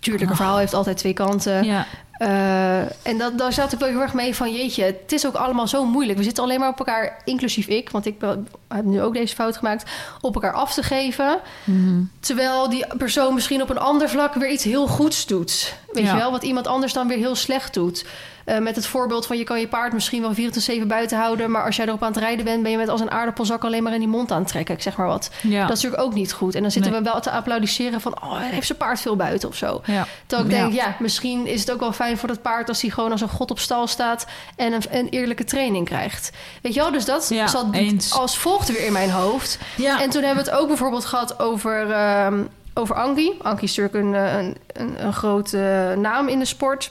[0.00, 0.36] tuurlijk, een Oh.
[0.36, 1.64] verhaal heeft altijd twee kanten.
[1.64, 1.86] Ja.
[2.14, 5.34] Eh, en dat, daar zat ik wel heel erg mee van, jeetje, het is ook
[5.34, 6.18] allemaal zo moeilijk.
[6.18, 9.34] We zitten alleen maar op elkaar, inclusief ik, want ik ben- heb nu ook deze
[9.34, 11.38] fout gemaakt, op elkaar af te geven.
[11.64, 12.02] Mhm.
[12.20, 15.74] Terwijl die persoon misschien op een ander vlak weer iets heel goeds doet.
[15.92, 16.10] Weet Ja.
[16.12, 18.04] je wel, wat iemand anders dan weer heel slecht doet.
[18.44, 20.34] Eh, met het voorbeeld van je kan je paard misschien wel
[20.82, 21.50] 24-7 buiten houden...
[21.50, 22.62] maar als jij erop aan het rijden bent...
[22.62, 24.74] ben je met als een aardappelzak alleen maar in die mond aan het trekken.
[24.74, 25.30] Ik zeg maar wat.
[25.42, 25.66] Ja.
[25.66, 26.54] Dat is natuurlijk ook niet goed.
[26.54, 27.00] En dan zitten Nee.
[27.02, 28.22] we wel te applaudisseren van...
[28.22, 29.80] oh, hij heeft zijn paard veel buiten of zo.
[29.86, 30.06] ja.
[30.26, 32.68] Terwijl ik denk, ja, misschien is het ook wel fijn voor dat paard...
[32.68, 34.26] als hij gewoon als een god op stal staat...
[34.56, 36.30] en een, een eerlijke training krijgt.
[36.62, 38.12] Weet je wel, dus dat Ja, zat eens.
[38.12, 39.58] als volgt weer in mijn hoofd.
[39.76, 40.00] Ja.
[40.02, 42.42] En toen hebben we het ook bijvoorbeeld gehad over, ehm
[42.76, 43.32] over Anki.
[43.42, 46.90] Anki is natuurlijk een, eh, een, een, een grote naam in de sport.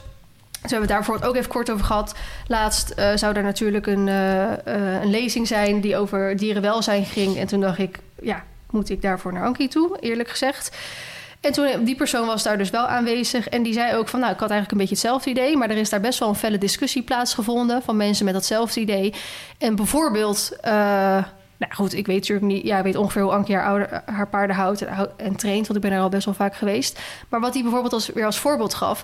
[0.63, 2.15] Hebben we het daar bijvoorbeeld ook even kort over gehad.
[2.47, 7.37] Laatst eh, zou er natuurlijk een, eh, eh, een lezing zijn die over dierenwelzijn ging.
[7.37, 10.77] En toen dacht ik, ja, moet ik daarvoor naar Anki toe, eerlijk gezegd.
[11.41, 13.49] En toen, die persoon was daar dus wel aanwezig.
[13.49, 15.57] En die zei ook van, nou, ik had eigenlijk een beetje hetzelfde idee.
[15.57, 17.81] Maar er is daar best wel een felle discussie plaatsgevonden...
[17.81, 19.13] van mensen met datzelfde idee.
[19.57, 20.57] En bijvoorbeeld...
[21.57, 22.65] nou goed, ik weet natuurlijk niet...
[22.65, 25.67] Ja, ik weet ongeveer hoe Ankie haar, haar paarden houdt en, en traint...
[25.67, 26.99] want ik ben er al best wel vaak geweest.
[27.29, 29.03] Maar wat hij bijvoorbeeld als, weer als voorbeeld gaf...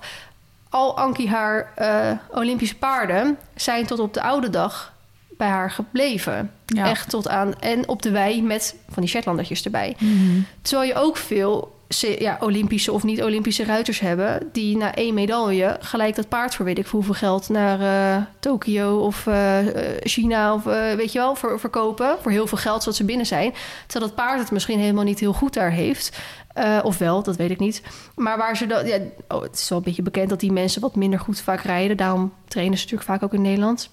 [0.69, 3.37] al Ankie haar eh, Olympische paarden...
[3.55, 4.93] zijn tot op de oude dag
[5.37, 6.51] bij haar gebleven.
[6.65, 6.89] Ja.
[6.89, 7.59] Echt tot aan...
[7.59, 9.95] En op de wei met van die Shetlandertjes erbij.
[9.99, 10.39] Mhm.
[10.61, 11.77] Terwijl je ook veel
[12.17, 14.49] ja, Olympische of niet-Olympische ruiters hebben...
[14.51, 17.49] die na één medaille gelijk dat paard voor weet ik hoeveel geld...
[17.49, 19.57] naar eh, Tokio of eh,
[19.99, 20.63] China of
[20.95, 22.17] weet je wel, ver- verkopen.
[22.21, 23.53] Voor heel veel geld zodat ze binnen zijn.
[23.87, 26.17] Terwijl dat paard het misschien helemaal niet heel goed daar heeft.
[26.53, 27.81] Eh, of wel, dat weet ik niet.
[28.15, 28.85] Maar waar ze dan...
[28.85, 31.61] Ja, oh, het is wel een beetje bekend dat die mensen wat minder goed vaak
[31.61, 31.97] rijden.
[31.97, 33.89] Daarom trainen ze natuurlijk vaak ook in Nederland.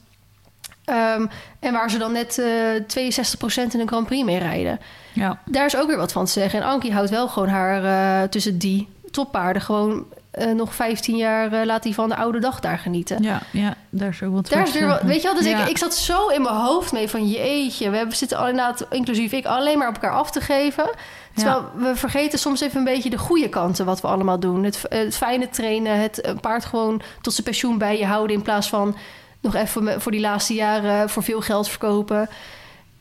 [0.84, 1.26] Ehm,
[1.60, 2.46] en waar ze dan net eh
[2.86, 4.80] 62% in een Grand Prix mee rijden.
[5.12, 5.38] Ja.
[5.44, 6.60] Daar is ook weer wat van te zeggen.
[6.60, 7.84] En Ankie houdt wel gewoon haar
[8.22, 12.38] eh, tussen die toppaarden gewoon eh, nog 15 jaar eh, laat hij van de oude
[12.38, 13.22] dag daar genieten.
[13.22, 15.62] Ja, ja, daar is ook wat Daar is weer wat, weet je wel, dus Ja.
[15.62, 18.86] ik, ik zat zo in mijn hoofd mee van jeetje, we hebben, zitten al inderdaad,
[18.90, 20.90] inclusief ik, alleen maar op elkaar af te geven.
[21.36, 24.64] Terwijl we vergeten soms even een beetje de goede kanten wat we allemaal doen.
[24.64, 28.68] Het, het fijne trainen, het paard gewoon tot zijn pensioen bij je houden in plaats
[28.68, 28.96] van
[29.40, 32.28] nog even voor die laatste jaren voor veel geld verkopen.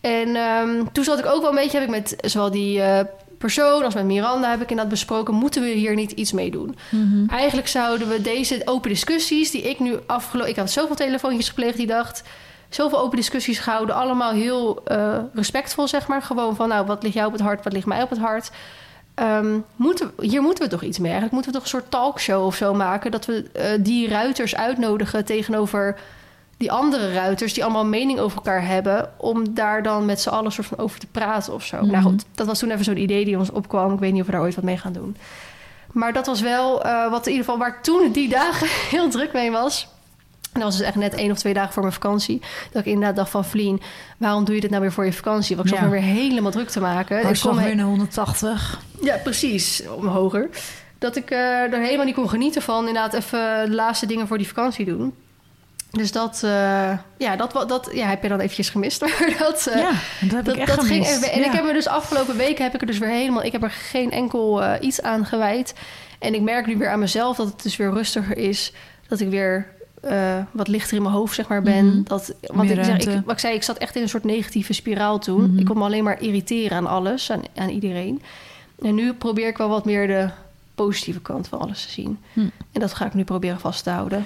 [0.02, 3.06] En ehm, toen zat ik ook wel een beetje, heb ik met zowel die eh,
[3.38, 6.76] persoon als met Miranda heb ik inderdaad besproken, moeten we hier niet iets mee doen?
[6.90, 7.30] Mhm.
[7.30, 10.52] Eigenlijk zouden we deze open discussies die ik nu afgelopen...
[10.52, 12.12] Ik had zoveel telefoontjes gepleegd die dag.
[12.70, 13.96] Zoveel open discussies gehouden.
[13.96, 16.22] Allemaal heel eh, respectvol, zeg maar.
[16.22, 17.64] Gewoon van, nou, wat ligt jou op het hart?
[17.64, 18.52] Wat ligt mij op het hart?
[19.16, 21.12] Ehm, moeten, hier moeten we toch iets mee.
[21.12, 23.12] Eigenlijk moeten we toch een soort talkshow of zo maken...
[23.12, 26.00] dat we eh, die ruiters uitnodigen tegenover
[26.58, 27.54] die andere ruiters...
[27.54, 29.10] die allemaal mening over elkaar hebben...
[29.18, 31.78] om daar dan met z'n allen soort van over te praten of zo.
[31.78, 31.92] Mhm.
[31.92, 33.94] Nou goed, dat was toen even zo'n idee die ons opkwam.
[33.94, 35.18] Ik weet niet of we daar ooit wat mee gaan doen.
[35.92, 39.10] Maar dat was wel eh, wat in ieder geval waar ik toen die dagen heel
[39.10, 39.88] druk mee was.
[40.56, 42.42] En dat was dus echt net één of twee dagen voor mijn vakantie.
[42.72, 43.82] Dat ik inderdaad dacht van Vlien,
[44.18, 45.56] waarom doe je dit nou weer voor je vakantie?
[45.56, 45.90] Want ik zat Ja.
[45.90, 47.18] me weer helemaal druk te maken.
[47.18, 48.80] Ik Hartslag kon me- weer naar 180.
[49.02, 49.84] ja, precies.
[49.98, 50.50] Om hoger.
[51.00, 51.40] Dat ik eh,
[51.74, 52.88] er helemaal niet kon genieten van.
[52.88, 55.14] Inderdaad, even de laatste dingen voor die vakantie doen.
[55.92, 59.02] Dus dat, eh, ja, dat, dat ja, heb je dan eventjes gemist.
[59.02, 59.92] Maar dat, eh, ja,
[60.22, 61.06] dat heb dat, ik echt dat ging.
[61.06, 61.46] En Ja.
[61.46, 63.44] ik heb me dus afgelopen weken heb ik er dus weer helemaal.
[63.44, 65.74] Ik heb er geen enkel iets aan gewijd.
[66.20, 68.72] En ik merk nu weer aan mezelf dat het dus weer rustiger is.
[69.08, 69.68] Dat ik weer
[70.06, 71.86] eh, wat lichter in mijn hoofd zeg maar ben.
[71.86, 72.04] Mhm.
[72.04, 74.24] Dat, want Meer ik, zeg, ik, wat ik zei, ik zat echt in een soort
[74.24, 75.50] negatieve spiraal toen.
[75.50, 75.60] Mhm.
[75.60, 78.22] Ik kon me alleen maar irriteren aan alles, aan, aan iedereen.
[78.82, 80.30] En nu probeer ik wel wat meer de
[80.76, 82.20] positieve kant van alles te zien.
[82.34, 82.40] Hm.
[82.72, 84.26] En dat ga ik nu proberen vast te houden.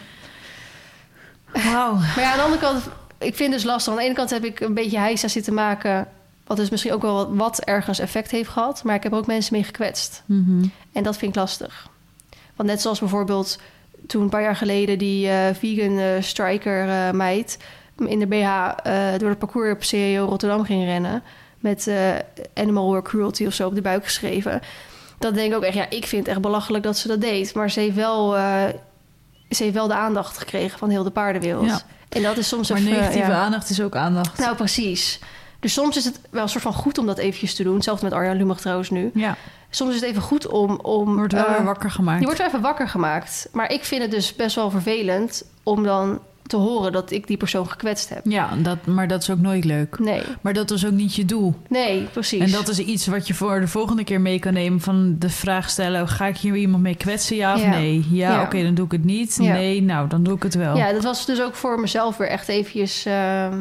[1.53, 1.93] Wauw.
[2.15, 2.83] Maar ja, aan de andere kant,
[3.17, 3.93] ik vind het dus lastig.
[3.93, 6.07] Aan de ene kant heb ik een beetje heisa zitten maken...
[6.45, 8.83] wat dus misschien ook wel wat, wat ergens effect heeft gehad.
[8.83, 10.23] Maar ik heb er ook mensen mee gekwetst.
[10.25, 10.65] Mhm.
[10.91, 11.89] En dat vind ik lastig.
[12.55, 13.59] Want net zoals bijvoorbeeld
[14.07, 14.97] toen een paar jaar geleden...
[14.97, 17.57] die eh, vegan eh, striker eh, meid
[18.07, 18.47] in de BH...
[19.17, 21.23] door het parcours op CEO Rotterdam ging rennen...
[21.59, 21.91] met
[22.53, 24.61] animal cruelty of zo op de buik geschreven.
[25.17, 27.53] Dat denk ik ook echt, ja, ik vind het echt belachelijk dat ze dat deed.
[27.53, 28.31] Maar ze heeft wel,
[29.49, 31.65] ze heeft wel de aandacht gekregen van heel de paardenwereld.
[31.65, 31.81] Ja.
[32.09, 33.41] En dat is soms Maar even, negatieve ja.
[33.41, 34.37] aandacht is ook aandacht.
[34.37, 35.19] Nou, precies.
[35.59, 37.75] Dus soms is het wel een soort van goed om dat eventjes te doen.
[37.75, 39.11] Hetzelfde met Arjan Lumig trouwens nu.
[39.13, 39.35] ja,
[39.69, 40.79] Soms is het even goed om...
[40.81, 42.19] om wordt wel eh, weer wakker gemaakt.
[42.19, 43.49] Je wordt wel even wakker gemaakt.
[43.51, 47.37] Maar ik vind het dus best wel vervelend om dan te horen dat ik die
[47.37, 48.21] persoon gekwetst heb.
[48.23, 49.99] Ja, dat, maar dat is ook nooit leuk.
[49.99, 51.55] Nee, Maar dat is ook niet je doel.
[51.67, 52.39] nee, precies.
[52.39, 54.79] En dat is iets wat je voor de volgende keer mee kan nemen.
[54.81, 57.69] Van de vraag stellen, ga ik hier iemand mee kwetsen, ja of Ja.
[57.69, 58.05] nee?
[58.11, 58.41] Ja, Ja.
[58.41, 59.37] oké, dan doe ik het niet.
[59.41, 59.53] Ja.
[59.53, 60.77] Nee, nou, dan doe ik het wel.
[60.77, 63.05] Ja, dat was dus ook voor mezelf weer echt eventjes...
[63.05, 63.57] ehm,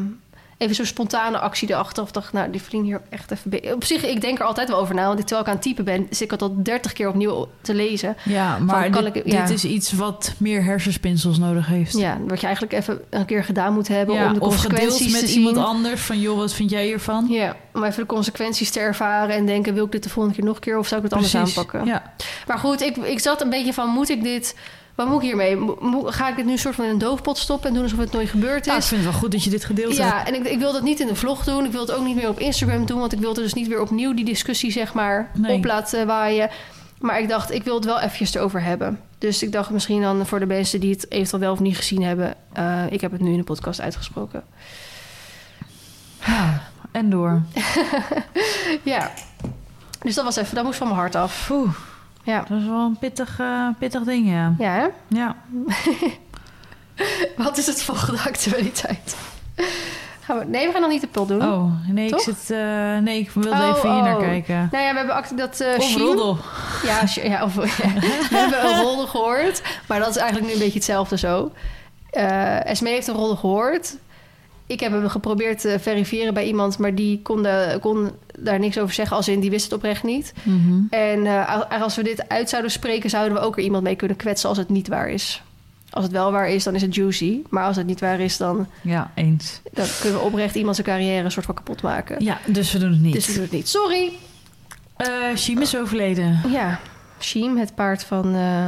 [0.59, 2.03] even zo'n spontane actie erachter.
[2.03, 3.73] Of dacht, nou, die vriend hier echt even...
[3.73, 5.05] Op zich, ik denk er altijd wel over na.
[5.05, 6.07] Want terwijl ik aan het typen ben...
[6.09, 8.15] zit ik het al dertig keer opnieuw te lezen.
[8.23, 9.45] Ja, maar kan dit, ik- ja.
[9.45, 11.97] dit is iets wat meer hersenspinsels nodig heeft.
[11.97, 14.15] Ja, wat je eigenlijk even een keer gedaan moet hebben...
[14.15, 15.37] Ja, om de of consequenties met te zien.
[15.37, 17.27] iemand anders van joh, wat vind jij hiervan?
[17.29, 19.73] Ja, om even de consequenties te ervaren en denken...
[19.73, 21.85] wil ik dit de volgende keer nog een keer of zou ik het anders aanpakken?
[21.85, 22.13] Ja.
[22.47, 23.89] Maar goed, ik, ik zat een beetje van...
[23.89, 24.55] moet ik dit...
[24.99, 25.55] Wat moet ik hiermee?
[25.79, 27.67] Mo- ga ik dit nu een soort van in een doofpot stoppen...
[27.67, 28.89] en doen alsof het nooit gebeurd Nou, ik is?
[28.89, 30.09] vind het wel goed dat je dit gedeeld hebt.
[30.09, 31.65] Ja, en ik, ik wil dat niet in de vlog doen.
[31.65, 32.99] Ik wil het ook niet meer op Instagram doen.
[32.99, 35.57] Want ik wilde dus niet weer opnieuw die discussie zeg maar Nee.
[35.57, 36.49] op laten waaien.
[36.99, 38.99] Maar ik dacht, ik wil het wel eventjes erover hebben.
[39.17, 42.03] Dus ik dacht misschien dan voor de mensen die het eventueel wel of niet gezien
[42.03, 42.33] hebben.
[42.53, 44.43] eh, ik heb het nu in de podcast uitgesproken.
[46.25, 47.41] Ja, en door.
[48.83, 49.11] Ja,
[50.01, 51.49] dus dat was even, dat moest van mijn hart af.
[51.51, 51.73] Oeh,
[52.29, 54.53] Ja, dat is wel een pittig, eh, pittig ding, ja.
[54.57, 54.87] ja hè?
[55.07, 55.35] Ja.
[57.43, 59.15] Wat is het volgende actualiteit?
[60.19, 61.43] Gaan we, nee, we gaan nog niet de pul doen.
[61.43, 62.21] Oh, nee, ik Toch?
[62.21, 62.51] zit...
[62.51, 64.21] eh, nee, ik wilde Oh, even hier naar oh.
[64.21, 64.69] kijken.
[64.71, 66.37] Nou ja, we hebben act- dat eh Of roddel.
[66.83, 67.53] Ja, ja, of,
[68.29, 69.61] we hebben een rolde gehoord.
[69.87, 71.51] Maar dat is eigenlijk nu een beetje hetzelfde zo.
[72.09, 73.95] Eh Esme heeft een rolde gehoord.
[74.69, 76.77] Ik heb hem geprobeerd te verifiëren bij iemand...
[76.77, 79.15] maar die kon, de- kon daar niks over zeggen.
[79.17, 80.33] Als in, die wist het oprecht niet.
[80.43, 80.79] Mhm.
[80.89, 83.09] En eh, als we dit uit zouden spreken...
[83.09, 85.41] zouden we ook er iemand mee kunnen kwetsen als het niet waar is.
[85.89, 87.39] Als het wel waar is, dan is het juicy.
[87.49, 89.61] Maar als het niet waar is, dan, Ja, eens.
[89.71, 91.23] dan kunnen we oprecht iemand zijn carrière...
[91.23, 92.23] een soort van kapot maken.
[92.23, 93.13] Ja, dus we doen het niet.
[93.13, 93.69] Dus we doen het niet.
[93.69, 94.11] Sorry.
[94.95, 96.39] Eh Shim is overleden.
[96.49, 96.79] Ja,
[97.19, 98.35] Sheem, het paard van...
[98.35, 98.67] eh,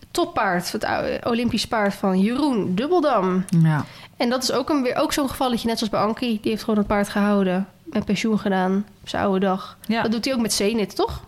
[0.00, 0.86] het toppaard, het
[1.26, 3.44] Olympisch paard van Jeroen Dubbeldam.
[3.62, 3.84] Ja.
[4.22, 6.38] En dat is ook, een, weer ook zo'n gevalletje, net zoals bij Ankie.
[6.42, 7.66] Die heeft gewoon het paard gehouden.
[7.84, 9.76] Met pensioen gedaan op zijn oude dag.
[9.86, 10.02] Ja.
[10.02, 11.20] Dat doet hij ook met Zenit, toch?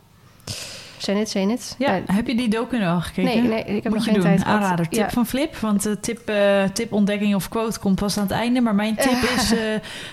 [0.98, 1.74] Zenit, Zenit.
[1.78, 3.24] Ja, Ja, heb je die docu nog al gekeken?
[3.24, 4.22] nee, nee, ik heb Moet nog geen doen.
[4.22, 4.60] tijd gehad.
[4.62, 4.88] Aanrader.
[4.88, 5.10] Tip Ja.
[5.10, 5.56] van Flip.
[5.56, 8.60] Want de tip, eh, tip ontdekking of quote komt pas aan het einde.
[8.60, 9.58] Maar mijn tip is eh,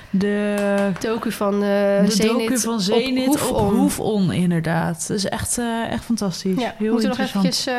[0.10, 0.56] de,
[1.00, 2.32] Docu van eh de Zenit.
[2.50, 3.74] docu van Zenit op Hoefon.
[3.76, 4.32] Hoefon.
[4.32, 5.08] inderdaad.
[5.08, 6.60] Dat is echt, eh, echt fantastisch.
[6.60, 7.68] Ja, Heel moeten we nog eventjes...
[7.68, 7.76] eh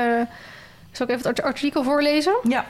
[0.92, 2.34] zal ik even het artikel voorlezen?
[2.48, 2.66] Ja.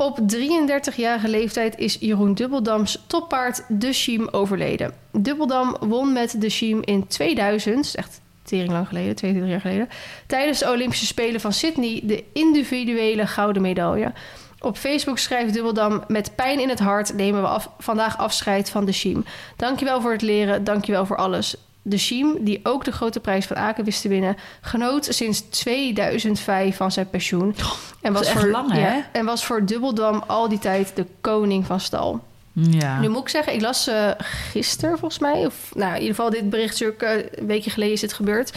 [0.00, 4.94] Op 33-jarige leeftijd is Jeroen Dubbeldams toppaard De Schiem overleden.
[5.12, 9.60] Dubbeldam won met De Schiem in 2000, dat is echt tering lang geleden, 22 jaar
[9.60, 9.88] geleden,
[10.26, 14.12] tijdens de Olympische Spelen van Sydney de individuele gouden medaille.
[14.60, 18.92] Op Facebook schrijft Dubbeldam: Met pijn in het hart nemen we vandaag afscheid van De
[18.92, 19.24] Schiem.
[19.56, 21.56] Dankjewel voor het leren, dankjewel voor alles.
[21.82, 26.76] De Schiem, die ook de grote prijs van Aken wist te winnen, genoot sinds 2005
[26.76, 27.54] van zijn pensioen.
[28.00, 28.80] En Dat is echt voor, lang, hè?
[28.80, 32.20] ja, en was voor Dubbeldam al die tijd de koning van stal.
[32.52, 33.00] Ja.
[33.00, 36.30] Nu moet ik zeggen, ik las eh gisteren volgens mij, of nou, in ieder geval
[36.30, 38.52] dit bericht, ook, eh, een weekje geleden is dit gebeurd.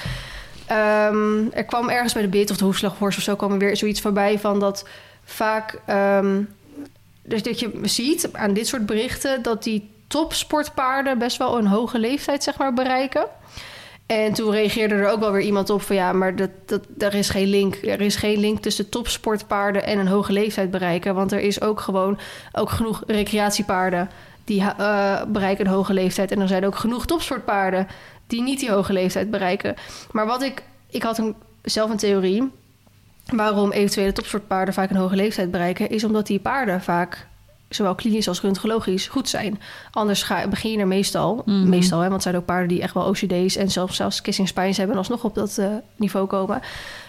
[0.66, 3.78] Ehm, er kwam ergens bij de bit of de hoefslaghorst of zo kwam er weer
[3.78, 4.88] zoiets voorbij van dat
[5.24, 6.42] vaak, ehm,
[7.24, 12.00] dus dat je ziet aan dit soort berichten dat die topsportpaarden best wel een hoge
[12.00, 13.26] leeftijd zeg maar bereiken.
[14.06, 17.14] En toen reageerde er ook wel weer iemand op van ja, maar dat, dat, daar
[17.14, 17.76] is geen link.
[17.76, 21.16] Er is geen link tussen topsportpaarden en een hoge leeftijd bereiken.
[21.16, 22.20] Want er is ook gewoon
[22.52, 24.10] ook genoeg recreatiepaarden
[24.44, 26.32] die eh, bereiken een hoge leeftijd.
[26.32, 27.88] En er zijn ook genoeg topsportpaarden
[28.28, 29.76] die niet die hoge leeftijd bereiken.
[30.12, 32.52] Maar wat ik, ik had een, zelf een theorie
[33.26, 37.28] waarom eventuele topsportpaarden vaak een hoge leeftijd bereiken, is omdat die paarden vaak
[37.76, 39.60] zowel klinisch als röntgenologisch goed zijn.
[39.92, 41.70] Anders ga, begin je er meestal, Mhm.
[41.70, 44.48] meestal hè, want het zijn ook paarden die echt wel OCD's en zelfs, zelfs kissing
[44.48, 46.62] spines hebben en alsnog op dat eh, niveau komen.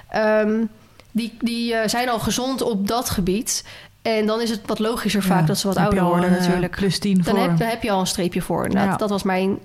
[0.09, 0.64] Ehm,
[1.12, 3.64] die die eh, zijn al gezond op dat gebied.
[4.03, 6.38] En dan is het wat logischer vaak Ja, dat ze wat ouder al worden eh,
[6.40, 6.77] natuurlijk.
[6.77, 7.38] Plus 10 Dan voor.
[7.48, 8.70] heb, dan heb je al een streepje voor.
[8.70, 8.96] Ja.
[8.96, 9.59] Dat was mijn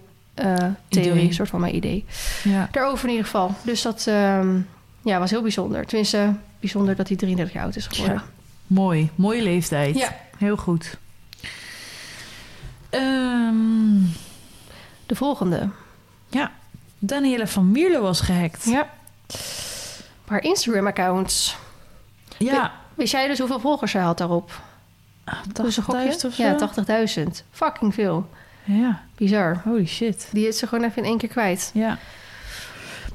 [0.87, 1.27] theorie, Idee.
[1.27, 2.05] een soort van mijn idee.
[2.43, 2.69] Ja.
[2.71, 3.53] Daarover in ieder geval.
[3.61, 4.57] Dus dat ehm,
[5.01, 5.85] ja, was heel bijzonder.
[5.85, 8.21] Tenminste, bijzonder dat hij 33 jaar oud is geworden.
[8.67, 9.09] Mooi.
[9.15, 9.97] Mooie leeftijd.
[9.97, 10.15] Ja.
[10.39, 10.97] Heel goed.
[12.89, 14.01] Ehm,
[15.05, 15.69] De volgende.
[17.01, 18.65] Danielle van Mierlo was gehackt.
[18.65, 18.89] Ja.
[20.27, 21.55] Haar Instagram-accounts.
[22.37, 22.71] Ja.
[22.95, 24.61] Wist jij dus hoeveel volgers zij had daarop?
[25.53, 26.11] Dus een gokje?
[26.11, 26.43] 80.000 of zo?
[26.43, 27.43] Ja, 80.000.
[27.51, 28.29] Fucking veel.
[28.63, 29.01] Ja.
[29.15, 29.61] Bizar.
[29.63, 30.27] Holy shit.
[30.31, 31.71] Die is ze gewoon even in één keer kwijt.
[31.73, 31.97] Ja.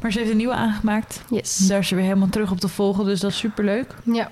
[0.01, 1.21] Maar ze heeft een nieuwe aangemaakt.
[1.31, 1.57] Yes.
[1.57, 3.95] Daar is ze weer helemaal terug op te volgen, dus dat is superleuk.
[4.05, 4.31] Ja.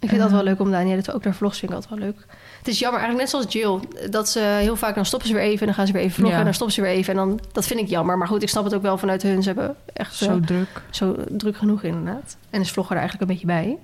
[0.00, 0.26] Ik vind Eh.
[0.26, 2.26] altijd wel leuk om Danielle te ook naar vlogs vind ik altijd wel leuk.
[2.58, 5.42] Het is jammer, eigenlijk net zoals Jill, dat ze heel vaak dan stoppen ze weer
[5.42, 6.38] even en dan gaan ze weer even vloggen Ja.
[6.38, 8.18] en dan stoppen ze weer even en dan dat vind ik jammer.
[8.18, 9.42] Maar goed, ik snap het ook wel vanuit hun.
[9.42, 10.82] Ze hebben echt zo, Zo druk.
[10.90, 12.36] zo druk genoeg inderdaad.
[12.50, 13.76] En is vlogger er eigenlijk een beetje bij.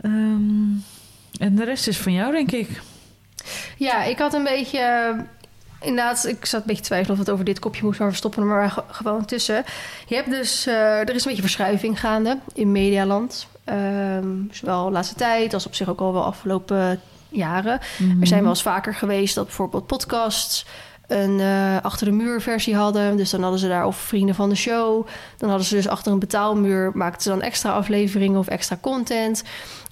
[0.00, 0.70] Ehm,
[1.38, 2.80] en de rest is van jou, denk ik.
[3.76, 4.78] Ja, ik had een beetje.
[4.78, 5.18] eh,
[5.80, 8.14] Inderdaad, ik zat een beetje te twijfelen of het over dit kopje moest, maar we
[8.14, 9.64] stoppen er maar ge- gewoon tussen.
[10.06, 13.46] Je hebt dus, eh, er is een beetje verschuiving gaande in medialand.
[13.68, 17.80] Ehm, zowel de laatste tijd als op zich ook al wel afgelopen jaren.
[17.98, 18.20] Mhm.
[18.20, 20.66] Er zijn wel eens vaker geweest dat bijvoorbeeld podcasts
[21.06, 23.16] een eh, achter de muur versie hadden.
[23.16, 25.06] Dus dan hadden ze daar of vrienden van de show.
[25.36, 29.44] Dan hadden ze dus achter een betaalmuur maakten ze dan extra afleveringen of extra content.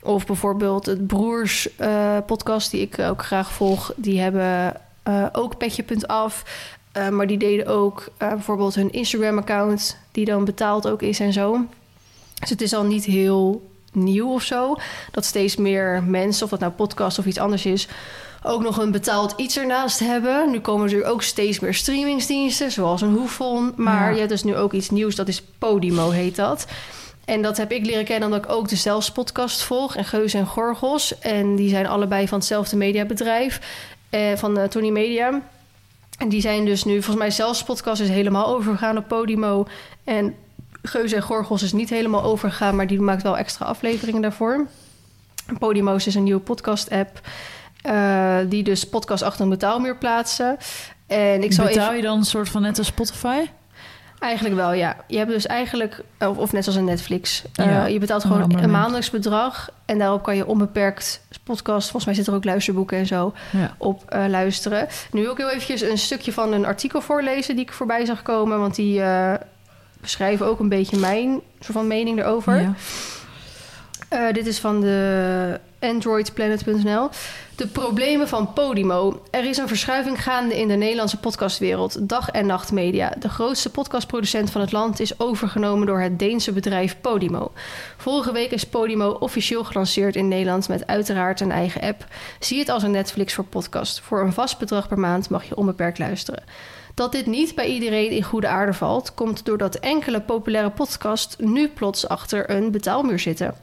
[0.03, 3.93] Of bijvoorbeeld het Broers eh, podcast die ik ook graag volg.
[3.97, 6.45] Die hebben eh, ook petje.af.
[7.11, 9.99] Maar die deden ook bijvoorbeeld hun Instagram account.
[10.13, 11.67] Die dan betaald ook is en zo.
[12.41, 14.77] Dus het is al niet heel nieuw of zo.
[15.11, 17.89] Dat steeds meer mensen, of dat nou podcast of iets anders is
[18.43, 20.51] ook nog een betaald iets ernaast hebben.
[20.51, 23.73] Nu komen er ook steeds meer streamingsdiensten, zoals een Hoefon.
[23.77, 24.13] Maar Ja.
[24.13, 26.67] je hebt dus nu ook iets nieuws, dat is Podimo heet dat.
[27.25, 29.97] En dat heb ik leren kennen omdat ik ook de Zelfs podcast volg.
[29.97, 31.19] En Geus en Gorgels.
[31.19, 33.61] En die zijn allebei van hetzelfde mediabedrijf.
[34.11, 35.41] Eh, van eh, Tony Media.
[36.19, 39.67] En die zijn dus nu, volgens mij Zelfs podcast is helemaal overgegaan op Podimo.
[40.05, 40.35] En
[40.87, 44.67] Geus en Gorgels is niet helemaal overgegaan, maar die maakt wel extra afleveringen daarvoor.
[45.59, 47.21] Podimo is een nieuwe podcast-app.
[47.83, 50.57] eh, die dus podcast achter een betaalmuur plaatsen.
[51.07, 51.97] En ik zal Betaal even...
[51.97, 53.39] je dan een soort van net als Spotify?
[54.19, 54.97] Eigenlijk wel, ja.
[55.07, 56.03] Je hebt dus eigenlijk...
[56.19, 57.43] Of, of net zoals een Netflix.
[57.53, 59.71] Ja, Eh, je betaalt gewoon een maandelijks bedrag.
[59.85, 61.83] En daarop kan je onbeperkt podcast...
[61.85, 63.75] Volgens mij zitten er ook luisterboeken en zo Ja.
[63.79, 64.89] op eh, luisteren.
[65.11, 67.55] Nu ook heel eventjes een stukje van een artikel voorlezen...
[67.55, 68.59] die ik voorbij zag komen.
[68.59, 69.01] Want die
[70.07, 72.61] beschrijven ook een beetje mijn soort van mening erover.
[72.61, 72.75] Ja.
[74.09, 77.09] Eh, dit is van de androidplanet.nl.
[77.57, 79.23] De problemen van Podimo.
[79.31, 82.09] Er is een verschuiving gaande in de Nederlandse podcastwereld.
[82.09, 83.13] Dag en nacht media.
[83.19, 87.53] De grootste podcastproducent van het land is overgenomen door het Deense bedrijf Podimo.
[87.97, 92.07] Vorige week is Podimo officieel gelanceerd in Nederland met uiteraard een eigen app.
[92.41, 94.01] Zie het als een Netflix voor podcast.
[94.01, 96.43] Voor een vast bedrag per maand mag je onbeperkt luisteren.
[96.97, 101.69] Dat dit niet bij iedereen in goede aarde valt, komt doordat enkele populaire podcasts nu
[101.69, 103.55] plots achter een betaalmuur zitten.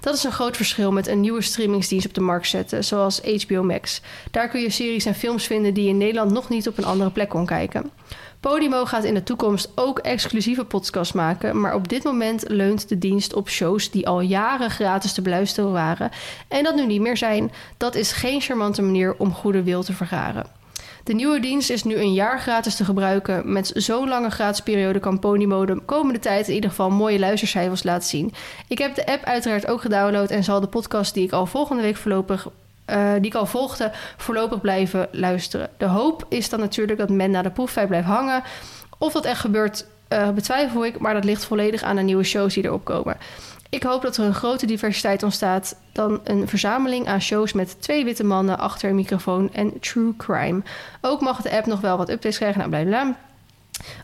[0.00, 3.62] Dat is een groot verschil met een nieuwe streamingsdienst op de markt zetten, zoals HBO
[3.62, 4.00] Max.
[4.30, 6.84] Daar kun je series en films vinden die je in Nederland nog niet op een
[6.84, 7.90] andere plek kon kijken.
[8.40, 12.98] Podimo gaat in de toekomst ook exclusieve podcasts maken, maar op dit moment leunt de
[12.98, 16.10] dienst op shows die al jaren gratis te beluisteren waren
[16.48, 17.52] en dat nu niet meer zijn.
[17.76, 20.61] Dat is geen charmante manier om goede wil te vergaren.
[21.04, 23.52] De nieuwe dienst is nu een jaar gratis te gebruiken.
[23.52, 27.82] Met zo'n lange gratis periode kan Podimo de komende tijd in ieder geval mooie luistercijfers
[27.82, 28.34] laten zien.
[28.68, 31.82] Ik heb de app uiteraard ook gedownload en zal de podcast die ik al volgende
[31.82, 32.48] week voorlopig
[32.86, 35.70] uh, die ik al volgde, voorlopig blijven luisteren.
[35.76, 38.42] De hoop is dan natuurlijk dat men na de proeftijd blijft hangen.
[38.98, 42.54] Of dat echt gebeurt, uh, betwijfel ik, maar dat ligt volledig aan de nieuwe shows
[42.54, 43.16] die erop komen.
[43.72, 48.04] Ik hoop dat er een grote diversiteit ontstaat dan een verzameling aan shows met twee
[48.04, 50.62] witte mannen achter een microfoon en true crime.
[51.00, 53.16] Ook mag de app nog wel wat updates krijgen, nou bla.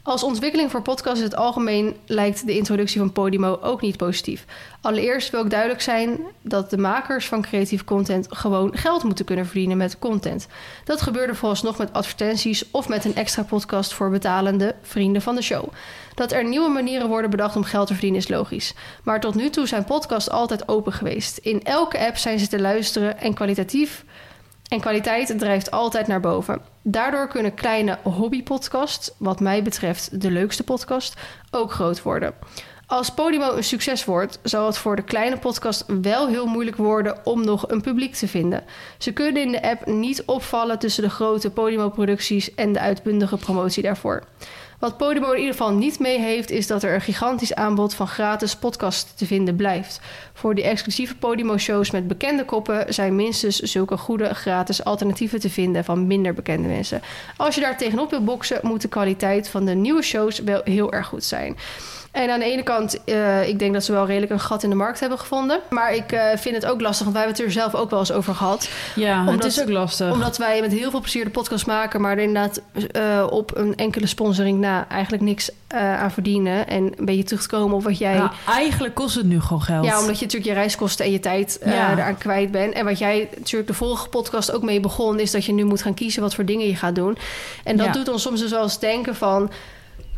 [0.02, 4.44] Als ontwikkeling voor podcasts in het algemeen lijkt de introductie van Podimo ook niet positief.
[4.80, 9.46] Allereerst wil ik duidelijk zijn dat de makers van creatief content gewoon geld moeten kunnen
[9.46, 10.46] verdienen met content.
[10.84, 15.42] Dat gebeurde nog met advertenties of met een extra podcast voor betalende vrienden van de
[15.42, 15.64] show.
[16.14, 18.74] Dat er nieuwe manieren worden bedacht om geld te verdienen is logisch.
[19.02, 21.38] Maar tot nu toe zijn podcasts altijd open geweest.
[21.38, 24.04] In elke app zijn ze te luisteren en kwalitatief
[24.68, 26.60] en kwaliteit drijft altijd naar boven.
[26.82, 31.14] Daardoor kunnen kleine hobbypodcasts, wat mij betreft de leukste podcast,
[31.50, 32.34] ook groot worden.
[32.86, 37.26] Als Podimo een succes wordt, zal het voor de kleine podcast wel heel moeilijk worden
[37.26, 38.64] om nog een publiek te vinden.
[38.98, 43.82] Ze kunnen in de app niet opvallen tussen de grote Podimo-producties en de uitbundige promotie
[43.82, 44.22] daarvoor.
[44.78, 48.08] Wat Podimo in ieder geval niet mee heeft, is dat er een gigantisch aanbod van
[48.08, 50.00] gratis podcasts te vinden blijft.
[50.32, 55.84] Voor die exclusieve Podimo-shows met bekende koppen zijn minstens zulke goede gratis alternatieven te vinden
[55.84, 57.00] van minder bekende mensen.
[57.36, 60.92] Als je daar tegenop wil boksen, moet de kwaliteit van de nieuwe shows wel heel
[60.92, 61.56] erg goed zijn.
[62.10, 64.70] En aan de ene kant, uh, ik denk dat ze wel redelijk een gat in
[64.70, 65.60] de markt hebben gevonden.
[65.70, 67.98] Maar ik uh, vind het ook lastig, want wij hebben het er zelf ook wel
[67.98, 68.68] eens over gehad.
[68.94, 70.12] Ja, omdat, het is ook lastig.
[70.12, 72.60] Omdat wij met heel veel plezier de podcast maken, maar er inderdaad
[72.96, 75.50] uh, op een enkele sponsoring na eigenlijk niks
[75.98, 76.66] aan verdienen.
[76.66, 78.14] En een beetje terug te komen op wat jij...
[78.14, 79.84] Nou, eigenlijk kost het nu gewoon geld.
[79.84, 81.92] Ja, omdat je natuurlijk je reiskosten en je tijd ja.
[81.92, 82.74] eraan kwijt bent.
[82.74, 85.82] En wat jij natuurlijk de vorige podcast ook mee begon, is dat je nu moet
[85.82, 87.18] gaan kiezen wat voor dingen je gaat doen.
[87.64, 87.92] En dat ja.
[87.92, 89.50] doet ons soms dus wel eens denken van...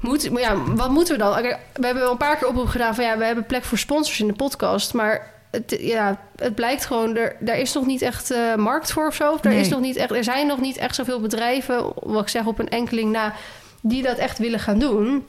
[0.01, 1.43] Moet, ja, wat moeten we dan?
[1.43, 4.21] We hebben wel een paar keer oproep gedaan van ja, we hebben plek voor sponsors
[4.21, 4.95] in de podcast.
[4.95, 9.07] Maar het, ja, het blijkt gewoon, er, daar is nog niet echt uh, markt voor
[9.07, 9.39] of zo.
[9.43, 9.61] Er, Nee.
[9.61, 12.59] is nog niet echt, er zijn nog niet echt zoveel bedrijven, wat ik zeg op
[12.59, 13.35] een enkeling na,
[13.81, 15.27] die dat echt willen gaan doen.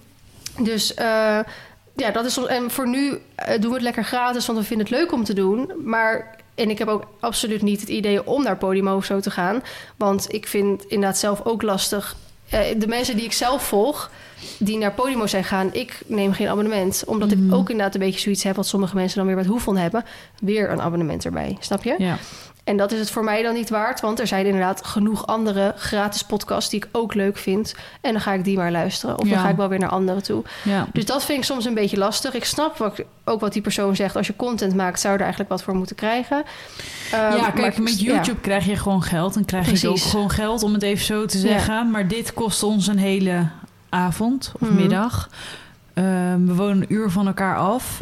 [0.59, 1.39] Dus uh,
[1.95, 2.37] ja, dat is.
[2.37, 3.17] En voor nu uh,
[3.59, 5.71] doen we het lekker gratis, want we vinden het leuk om te doen.
[5.85, 6.39] Maar.
[6.55, 9.63] En ik heb ook absoluut niet het idee om naar Podimo of zo te gaan.
[9.97, 12.15] Want ik vind inderdaad zelf ook lastig.
[12.53, 14.11] Uh, de mensen die ik zelf volg,
[14.59, 17.03] die naar Podimo zijn gaan, ik neem geen abonnement.
[17.05, 17.45] Omdat Mhm.
[17.47, 18.55] ik ook inderdaad een beetje zoiets heb...
[18.55, 20.03] wat sommige mensen dan weer wat hoeveel hebben.
[20.39, 21.95] Weer een abonnement erbij, snap je?
[21.97, 22.17] Ja.
[22.71, 23.99] En dat is het voor mij dan niet waard.
[24.01, 26.69] Want er zijn inderdaad genoeg andere gratis podcasts...
[26.69, 27.75] die ik ook leuk vind.
[28.01, 29.19] En dan ga ik die maar luisteren.
[29.19, 29.33] Of Ja.
[29.33, 30.43] dan ga ik wel weer naar andere toe.
[30.63, 30.87] Ja.
[30.93, 32.33] Dus dat vind ik soms een beetje lastig.
[32.33, 34.15] Ik snap wat, ook wat die persoon zegt.
[34.15, 36.43] Als je content maakt, zou je er eigenlijk wat voor moeten krijgen.
[37.11, 38.13] Ehm, ja, kijk, maar- met ja.
[38.13, 39.33] YouTube krijg je gewoon geld.
[39.33, 41.91] Dan krijg je ook gewoon geld, om het even zo te zeggen.
[41.91, 43.47] Maar dit kost ons een hele
[43.89, 44.75] avond of Mhm.
[44.75, 45.29] middag.
[45.93, 48.01] Ehm, we wonen een uur van elkaar af.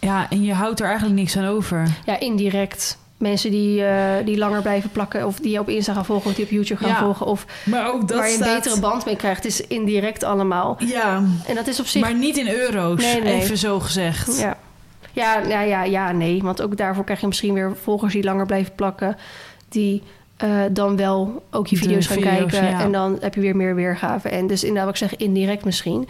[0.00, 1.88] Ja, en je houdt er eigenlijk niks aan over.
[2.04, 2.98] Ja, indirect.
[3.16, 5.26] Mensen die, eh, die langer blijven plakken...
[5.26, 6.30] of die je op Insta gaan volgen...
[6.30, 7.26] of die op YouTube gaan Ja, volgen...
[7.26, 8.62] of Maar ook dat waar je een staat...
[8.62, 9.44] betere band mee krijgt...
[9.44, 10.76] is indirect allemaal.
[10.78, 12.00] Ja, En dat is op zich...
[12.02, 13.40] maar niet in euro's, Nee, nee.
[13.40, 14.38] even zo gezegd.
[14.38, 14.56] Ja.
[15.12, 16.42] Ja, ja, ja, ja, nee.
[16.42, 19.16] Want ook daarvoor krijg je misschien weer volgers die langer blijven plakken.
[19.68, 20.02] Die
[20.36, 22.64] eh, dan wel ook je De video's gaan kijken.
[22.64, 22.80] ja.
[22.80, 24.28] En dan heb je weer meer weergave.
[24.28, 26.08] En dus inderdaad, wat ik zeg, indirect misschien.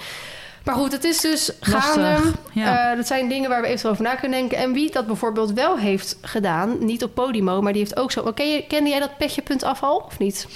[0.66, 2.32] Maar goed, het is dus gaande.
[2.52, 2.90] Ja.
[2.90, 4.58] Eh, dat zijn dingen waar we eventueel over na kunnen denken.
[4.58, 8.32] En wie dat bijvoorbeeld wel heeft gedaan, niet op Podimo, maar die heeft ook zo.
[8.32, 10.48] Ken je, kende jij dat petje.af al of niet?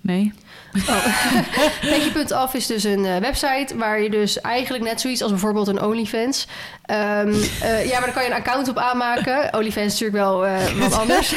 [0.00, 0.32] Nee?
[0.88, 1.06] Oh.
[1.90, 5.82] Petje.af is dus een eh, website waar je dus eigenlijk net zoiets als bijvoorbeeld een
[5.82, 6.46] OnlyFans.
[6.86, 9.54] Ehm, eh, ja, maar daar kan je een account op aanmaken.
[9.54, 11.34] OnlyFans is natuurlijk wel eh, wat anders.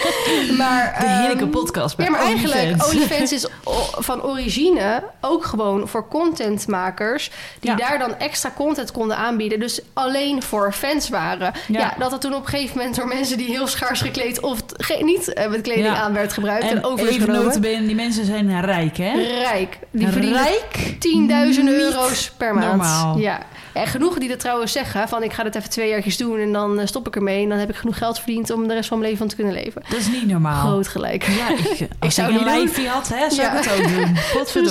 [0.58, 3.32] maar, De ehm, heerlijke podcast bij ja, maar eigenlijk, OnlyFans.
[3.32, 3.46] Is
[4.08, 7.30] van origine ook gewoon voor contentmakers...
[7.60, 7.76] die Ja.
[7.76, 9.60] daar dan extra content konden aanbieden.
[9.60, 11.52] Dus alleen voor fans waren.
[11.66, 11.80] Ja.
[11.80, 11.94] Ja.
[11.98, 13.38] dat het toen op een gegeven moment door mensen...
[13.38, 14.58] die heel schaars gekleed of
[15.00, 15.94] niet met kleding Ja.
[15.96, 16.64] aan werd gebruikt...
[16.64, 19.12] en, En notabene, die mensen zijn rijk, hè?
[19.42, 19.78] Rijk.
[19.90, 20.96] Die verdienen Rijk?
[20.98, 22.66] tienduizenden Niet euro's per maand.
[22.66, 23.18] normaal.
[23.18, 23.38] Ja.
[23.72, 26.52] En genoeg die dat trouwens zeggen van ik ga dit even twee jaartjes doen en
[26.52, 27.42] dan eh, stop ik ermee.
[27.42, 29.42] En dan heb ik genoeg geld verdiend om de rest van mijn leven van te
[29.42, 29.82] kunnen leven.
[29.88, 30.66] Dat is niet normaal.
[30.66, 31.24] Groot gelijk.
[31.24, 33.58] Ja, ik, als ik, zou het een lijfje had, hè, zou Ja.
[33.58, 34.16] ik het ook doen.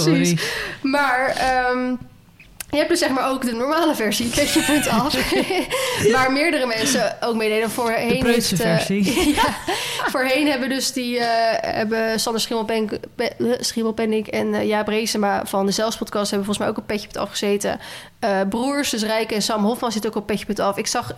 [0.13, 0.51] Precies.
[0.81, 1.93] Maar ehm,
[2.69, 5.31] je hebt dus zeg maar ook de normale versie, petje.af.
[6.13, 7.69] waar meerdere mensen ook meededen.
[7.69, 9.33] Voorheen De heeft, eh, versie.
[9.35, 9.55] ja,
[10.09, 13.23] voorheen hebben dus die eh, hebben Sander Schimmelpenning, Pe-
[14.33, 17.79] eh, en eh Jaap Reesema van de Zelfspodcast hebben volgens mij ook op petje.af gezeten.
[18.19, 20.77] Eh, broers, dus Rijke en Sam Hofman zitten ook op petje.af.
[20.77, 21.13] Ik zag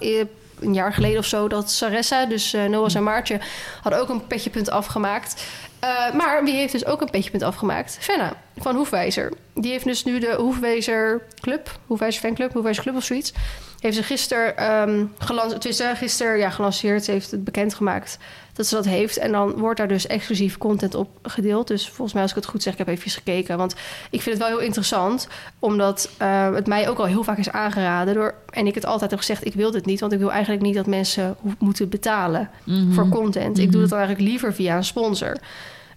[0.62, 3.40] een jaar geleden of zo dat Saressa, dus eh Noah en Maartje,
[3.82, 5.44] hadden ook een petje.af gemaakt.
[5.80, 7.98] Eh, maar wie heeft dus ook een petje afgemaakt?
[8.00, 9.34] Fenna van Hoefwijzer.
[9.54, 13.34] Die heeft dus nu de Hoefwijzer Club, Hoefwijzer Fanclub, Hoefwijzer Club of zoiets.
[13.80, 18.18] Heeft ze gisteren ehm gelanceerd, tenminste, gisteren ja, gelanceerd, ze heeft het bekendgemaakt
[18.60, 19.18] dat ze dat heeft.
[19.18, 21.68] En dan wordt daar dus exclusief content op gedeeld.
[21.68, 23.58] Dus volgens mij, als ik het goed zeg, ik heb even gekeken.
[23.58, 23.74] Want
[24.10, 25.28] ik vind het wel heel interessant,
[25.60, 28.34] omdat eh, het mij ook al heel vaak is aangeraden door.
[28.50, 30.76] En ik het altijd heb gezegd, ik wil dit niet, want ik wil eigenlijk niet
[30.76, 32.92] dat mensen moeten betalen Mhm.
[32.94, 33.58] voor content.
[33.58, 33.72] Ik Mhm.
[33.72, 35.38] doe dat dan eigenlijk liever via een sponsor.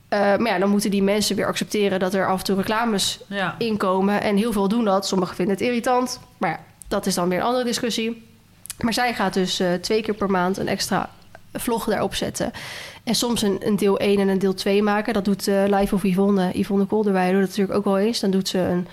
[0.09, 3.21] Eh, maar ja, dan moeten die mensen weer accepteren dat er af en toe reclames
[3.29, 3.55] Ja.
[3.59, 4.21] inkomen.
[4.23, 5.07] En heel veel doen dat.
[5.07, 6.21] Sommigen vinden het irritant.
[6.39, 8.27] Maar ja, dat is dan weer een andere discussie.
[8.81, 11.11] Maar zij gaat dus eh, twee keer per maand een extra
[11.53, 12.51] vlog daarop zetten.
[13.05, 15.15] En soms een, een deel 1 en een deel 2 maken.
[15.15, 16.51] Dat doet eh Live of Yvonne.
[16.59, 18.21] Yvonne Kolderwij doet dat natuurlijk ook wel eens.
[18.21, 18.87] Dan doet ze een...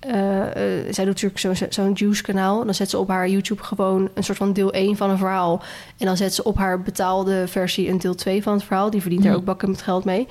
[0.00, 2.64] eh, eh, zij doet natuurlijk zo'n zo'n Juice-kanaal.
[2.64, 5.62] Dan zet ze op haar YouTube gewoon een soort van deel 1 van een verhaal.
[5.98, 8.90] En dan zet ze op haar betaalde versie een deel 2 van het verhaal.
[8.90, 9.40] Die verdient daar Mhm.
[9.40, 10.26] ook bakken met geld mee.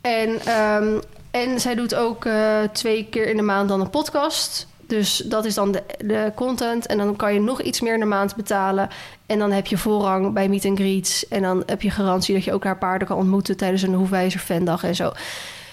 [0.00, 0.98] En, ehm,
[1.30, 2.26] en zij doet ook
[2.72, 4.66] twee keer in de maand dan een podcast.
[4.88, 6.86] Dus dat is dan de, de content.
[6.86, 8.88] En dan kan je nog iets meer in maand betalen.
[9.26, 11.28] En dan heb je voorrang bij meet and greets.
[11.28, 14.40] En dan heb je garantie dat je ook haar paarden kan ontmoeten tijdens een Hoefwijzer
[14.40, 15.12] fandag en zo.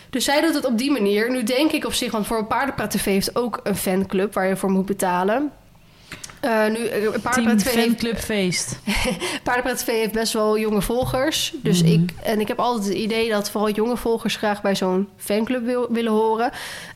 [0.10, 1.32] Dus zij doet het op die manier.
[1.32, 4.56] Nu denk ik op zich, want voor Paardenpraat TV heeft ook een fanclub waar je
[4.56, 5.52] voor moet betalen.
[6.46, 8.80] Eh nu, eh, Team Paardenpraat TV heeft Fanclub Feest.
[9.44, 11.54] Paardenpraat TV heeft best wel jonge volgers.
[11.56, 11.92] Dus Mhm.
[11.92, 15.66] ik, en ik heb altijd het idee dat vooral jonge volgers graag bij zo'n fanclub
[15.66, 16.52] wil, willen horen.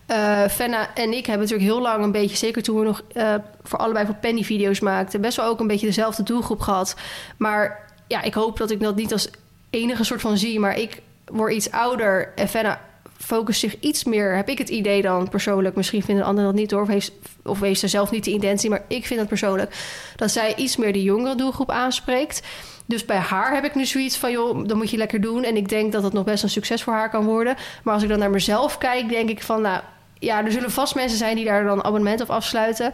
[0.06, 3.34] Eh Fenna en ik hebben natuurlijk heel lang een beetje, zeker toen we nog eh,
[3.64, 6.95] voor allebei voor Penny video's maakten, best wel ook een beetje dezelfde doelgroep gehad.
[7.38, 9.30] Maar ja, ik hoop dat ik dat niet als
[9.70, 10.60] enige soort van zie.
[10.60, 12.82] Maar ik word iets ouder en Fenna
[13.20, 15.76] focust zich iets meer, heb ik het idee dan persoonlijk.
[15.76, 17.11] Misschien vinden anderen dat niet door, of heeft,
[17.45, 18.70] of heeft ze zelf niet de intentie.
[18.70, 19.76] Maar ik vind het persoonlijk
[20.15, 22.41] dat zij iets meer de jongere doelgroep aanspreekt.
[22.86, 25.43] Dus bij haar heb ik nu zoiets van, joh, dat moet je lekker doen.
[25.43, 27.55] En ik denk dat het nog best een succes voor haar kan worden.
[27.84, 29.82] Maar als ik dan naar mezelf kijk, denk ik van, nou,
[30.20, 32.91] ja, er zullen vast mensen zijn die daar dan abonnement op afsluiten.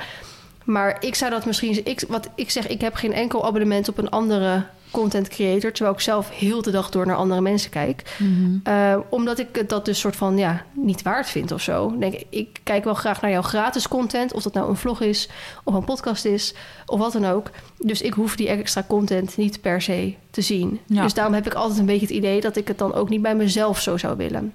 [0.63, 3.97] Maar ik zou dat misschien, ik, wat ik zeg, ik heb geen enkel abonnement op
[3.97, 4.65] een andere
[4.95, 8.15] content creator, terwijl ik zelf heel de dag door naar andere mensen kijk.
[8.17, 8.57] Mhm.
[8.67, 11.89] Uh, omdat ik het dat dus soort van ja, niet waard vind of zo.
[11.93, 14.33] Ik Denk, ik, ik kijk wel graag naar jouw gratis content.
[14.33, 15.29] Of dat nou een vlog is,
[15.63, 16.53] of een podcast is,
[16.85, 17.49] of wat dan ook.
[17.77, 20.79] Dus ik hoef die extra content niet per se te zien.
[20.85, 21.01] Ja.
[21.01, 23.21] Dus daarom heb ik altijd een beetje het idee dat ik het dan ook niet
[23.21, 24.53] bij mezelf zo zou willen.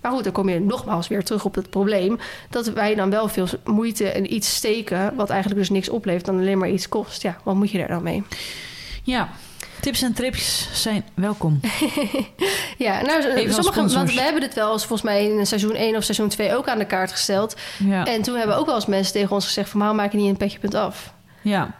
[0.00, 2.18] Maar goed, dan kom je nogmaals weer terug op het probleem.
[2.50, 5.14] Dat wij dan wel veel moeite en iets steken.
[5.16, 7.22] Wat eigenlijk dus niks oplevert, dan alleen maar iets kost.
[7.22, 8.22] Ja, wat moet je daar dan mee?
[9.02, 9.30] Ja,
[9.80, 11.60] tips en trips zijn welkom.
[12.78, 15.96] Ja, nou, Even sommige, want we hebben dit wel eens volgens mij in seizoen 1
[15.96, 17.56] of seizoen 2 ook aan de kaart gesteld.
[17.78, 19.78] Ja, En toen hebben ook wel eens mensen tegen ons gezegd van...
[19.80, 21.12] waarom maak je niet een petje punt af?
[21.42, 21.70] ja.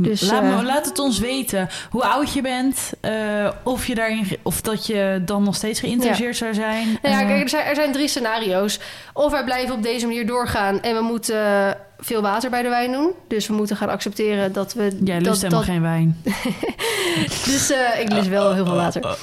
[0.00, 3.94] Dus, laat, eh, me, laat het ons weten hoe oud je bent, eh, of, je
[3.94, 6.98] daarin, of dat je dan nog steeds geïnteresseerd zou zijn.
[7.02, 8.80] Nou ja, Eh, kijk, er zijn, er zijn drie scenario's.
[9.12, 10.80] Of wij blijven op deze manier doorgaan...
[10.80, 13.12] en we moeten veel water bij de wijn doen.
[13.28, 14.98] Dus we moeten gaan accepteren dat we...
[15.04, 16.22] Jij lust dat, helemaal dat, geen wijn.
[17.44, 19.02] Dus eh, ik lust wel heel veel water.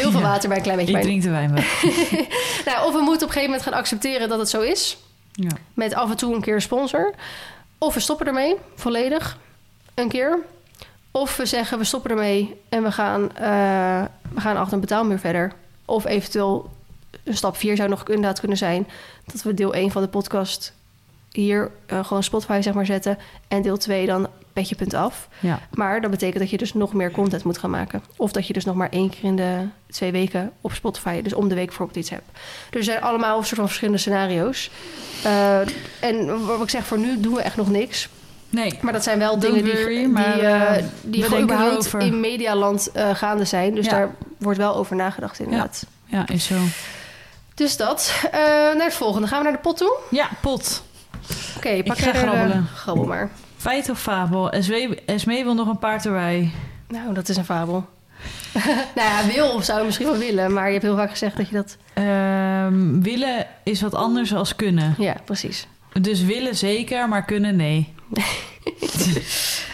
[0.00, 1.20] Heel veel water bij een klein beetje Ik wijn.
[1.20, 1.62] drink de wijn wel.
[2.72, 4.96] Nou, of we moeten op een gegeven moment gaan accepteren dat het zo is...
[5.32, 5.50] Ja.
[5.74, 7.14] met af en toe een keer sponsor.
[7.78, 9.38] Of we stoppen ermee, volledig,
[9.94, 10.38] een keer.
[11.10, 15.18] Of we zeggen, we stoppen ermee en we gaan, eh, we gaan achter een betaalmuur
[15.18, 15.52] verder.
[15.84, 16.70] Of eventueel,
[17.24, 18.86] een stap 4 zou nog inderdaad kunnen zijn...
[19.32, 20.72] dat we deel 1 van de podcast
[21.36, 23.18] hier eh, gewoon Spotify zeg maar zetten...
[23.48, 25.28] en deel 2 dan petje punt af.
[25.40, 25.60] ja.
[25.70, 28.02] Maar dat betekent dat je dus nog meer content moet gaan maken.
[28.16, 31.22] Of dat je dus nog maar één keer in de twee weken op Spotify...
[31.22, 32.30] dus om de week bijvoorbeeld iets hebt.
[32.70, 34.70] Dus er zijn allemaal een soort van verschillende scenario's.
[35.24, 35.60] Eh,
[36.00, 38.08] en wat ik zeg, voor nu doen we echt nog niks.
[38.50, 38.78] Nee.
[38.80, 41.56] Maar dat zijn wel dingen die, worry, die, maar, eh, eh, die we gewoon denken
[41.56, 42.00] überhaupt erover.
[42.00, 43.74] in medialand eh, gaande zijn.
[43.74, 43.90] Dus Ja.
[43.90, 45.86] daar wordt wel over nagedacht inderdaad.
[46.06, 46.54] Ja, is zo.
[47.54, 48.12] Dus dat.
[48.76, 49.26] Naar het volgende.
[49.26, 49.96] Gaan we naar de pot toe?
[50.10, 50.82] Ja, pot.
[51.64, 52.66] Oké, pak ga jij er, eh, grabbelen.
[52.74, 53.30] grabbel maar.
[53.56, 54.52] Feit of fabel?
[54.60, 54.72] SW,
[55.06, 56.50] Esmee wil nog een paard erbij.
[56.88, 57.86] Nou, dat is een fabel.
[58.94, 60.52] nou ja, wil zou je misschien wel willen.
[60.52, 61.76] Maar je hebt heel vaak gezegd dat je dat...
[61.94, 64.94] Ehm, willen is wat anders als kunnen.
[64.98, 65.66] Ja, precies.
[66.00, 67.92] Dus willen zeker, maar kunnen nee.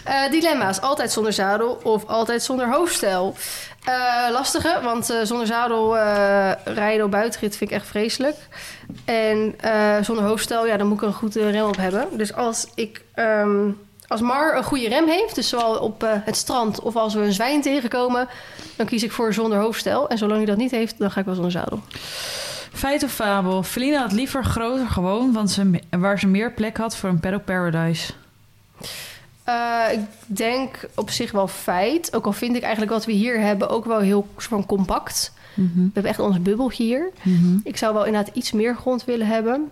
[0.03, 0.81] Eh, dilemma's.
[0.81, 3.35] Altijd zonder zadel of altijd zonder hoofdstel?
[3.83, 5.97] Eh, lastige, want eh, zonder zadel
[6.65, 8.35] rijden op buitenrit vind ik echt vreselijk.
[9.05, 9.55] En
[10.01, 12.07] zonder hoofdstel, ja, dan moet ik een goede rem op hebben.
[12.11, 13.03] Dus als ik...
[13.13, 13.69] ehm,
[14.07, 17.33] als Mar een goede rem heeft, dus zowel op het strand of als we een
[17.33, 18.27] zwijn tegenkomen,
[18.75, 20.09] dan kies ik voor zonder hoofdstel.
[20.09, 21.79] En zolang hij dat niet heeft, dan ga ik wel zonder zadel.
[22.73, 23.63] Feit of fabel?
[23.63, 27.45] Felina had liever groter gewoond, want ze, waar ze meer plek had voor een paddock
[27.45, 28.13] paradise.
[29.43, 32.15] Eh, ik denk op zich wel feit.
[32.15, 35.33] Ook al vind ik eigenlijk wat we hier hebben ook wel heel van compact.
[35.53, 35.75] Mhm.
[35.75, 37.09] We hebben echt ons bubbeltje hier.
[37.21, 37.57] Mhm.
[37.63, 39.71] Ik zou wel inderdaad iets meer grond willen hebben.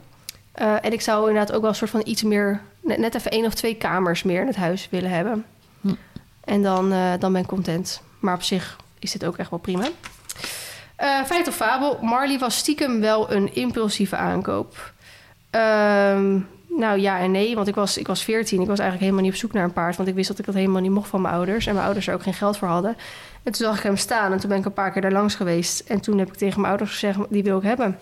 [0.51, 2.61] Eh, en ik zou inderdaad ook wel een soort van iets meer...
[2.81, 5.45] Net, net even één of twee kamers meer in het huis willen hebben.
[5.81, 5.93] Hm.
[6.43, 8.01] En dan, eh, dan ben ik content.
[8.19, 9.87] Maar op zich is dit ook echt wel prima.
[11.25, 11.99] Feit of fabel.
[12.01, 14.93] Marley was stiekem wel een impulsieve aankoop.
[15.49, 16.39] Ehm,
[16.69, 18.61] nou ja en nee, want ik was, ik was 14.
[18.61, 19.95] Ik was eigenlijk helemaal niet op zoek naar een paard.
[19.95, 21.65] Want ik wist dat ik dat helemaal niet mocht van mijn ouders.
[21.65, 22.95] En mijn ouders er ook geen geld voor hadden.
[23.43, 25.35] En toen zag ik hem staan en toen ben ik een paar keer daar langs
[25.35, 25.79] geweest.
[25.79, 27.97] En toen heb ik tegen mijn ouders gezegd, die wil ik hebben.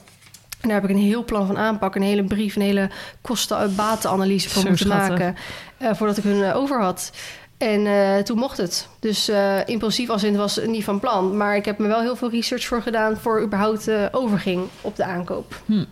[0.62, 2.90] En daar heb ik een heel plan van aanpak, een hele brief, een hele
[3.22, 5.36] kosten-batenanalyse voor moeten maken.
[5.78, 7.12] eh, voordat ik hun eh, over had.
[7.58, 8.88] En eh, toen mocht het.
[9.00, 9.32] Dus
[9.66, 11.38] impulsief als in het was niet van plan.
[11.38, 13.18] Maar ik heb me wel heel veel research voor gedaan...
[13.18, 15.62] voor überhaupt overging op de aankoop.
[15.66, 15.84] Hm.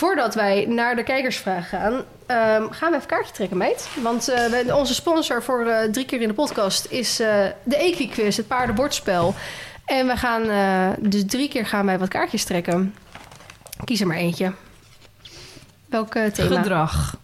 [0.00, 2.02] Voordat wij naar de kijkersvraag gaan...
[2.26, 3.88] ehm, gaan we even kaartje trekken, meid.
[4.02, 6.86] Want eh, onze sponsor voor eh, drie keer in de podcast...
[6.90, 9.34] is eh, de Equi-quiz, het paardenbordspel.
[9.84, 10.42] En we gaan
[11.00, 12.94] dus drie keer gaan wij wat kaartjes trekken.
[13.84, 14.52] Kies er maar eentje.
[15.86, 16.60] Welk thema?
[16.60, 17.16] Gedrag.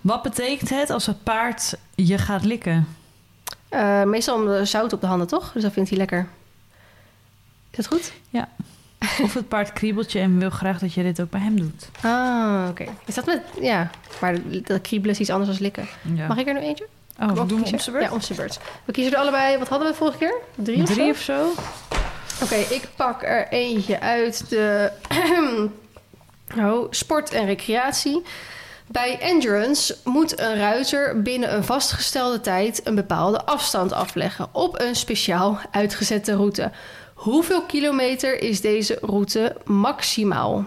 [0.00, 2.88] Wat betekent het als het paard je gaat likken?
[4.04, 5.52] Meestal om de zout op de handen, toch?
[5.52, 6.28] Dus dat vindt hij lekker.
[7.70, 8.12] Is dat goed?
[9.22, 11.88] Of het paard kriebelt je en wil graag dat je dit ook bij hem doet.
[12.02, 12.84] Ah, oké.
[13.04, 13.42] Is dat met...
[13.60, 13.90] Ja,
[14.20, 15.88] maar dat kriebelen is iets anders dan likken.
[16.14, 16.26] Ja.
[16.26, 16.86] Mag ik er nu eentje?
[17.20, 18.04] Oh, Welke doen we om beurt?
[18.04, 18.58] Ja, om beurt.
[18.84, 19.58] We kiezen er allebei...
[19.58, 20.34] Wat hadden we vorige keer?
[20.54, 20.94] Drie of zo?
[20.94, 21.52] Drie of zo?
[22.42, 24.92] Oké, ik pak er eentje uit de
[26.58, 28.22] oh, sport en recreatie.
[28.86, 34.94] Bij endurance moet een ruiter binnen een vastgestelde tijd een bepaalde afstand afleggen op een
[34.96, 36.70] speciaal uitgezette route.
[37.22, 40.64] Hoeveel kilometer is deze route maximaal?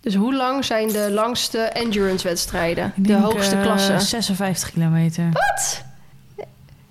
[0.00, 2.86] Dus hoe lang zijn de langste endurance-wedstrijden?
[2.86, 3.98] Ik De denk, hoogste eh, klasse?
[4.00, 5.28] 56 kilometer.
[5.32, 5.84] Wat?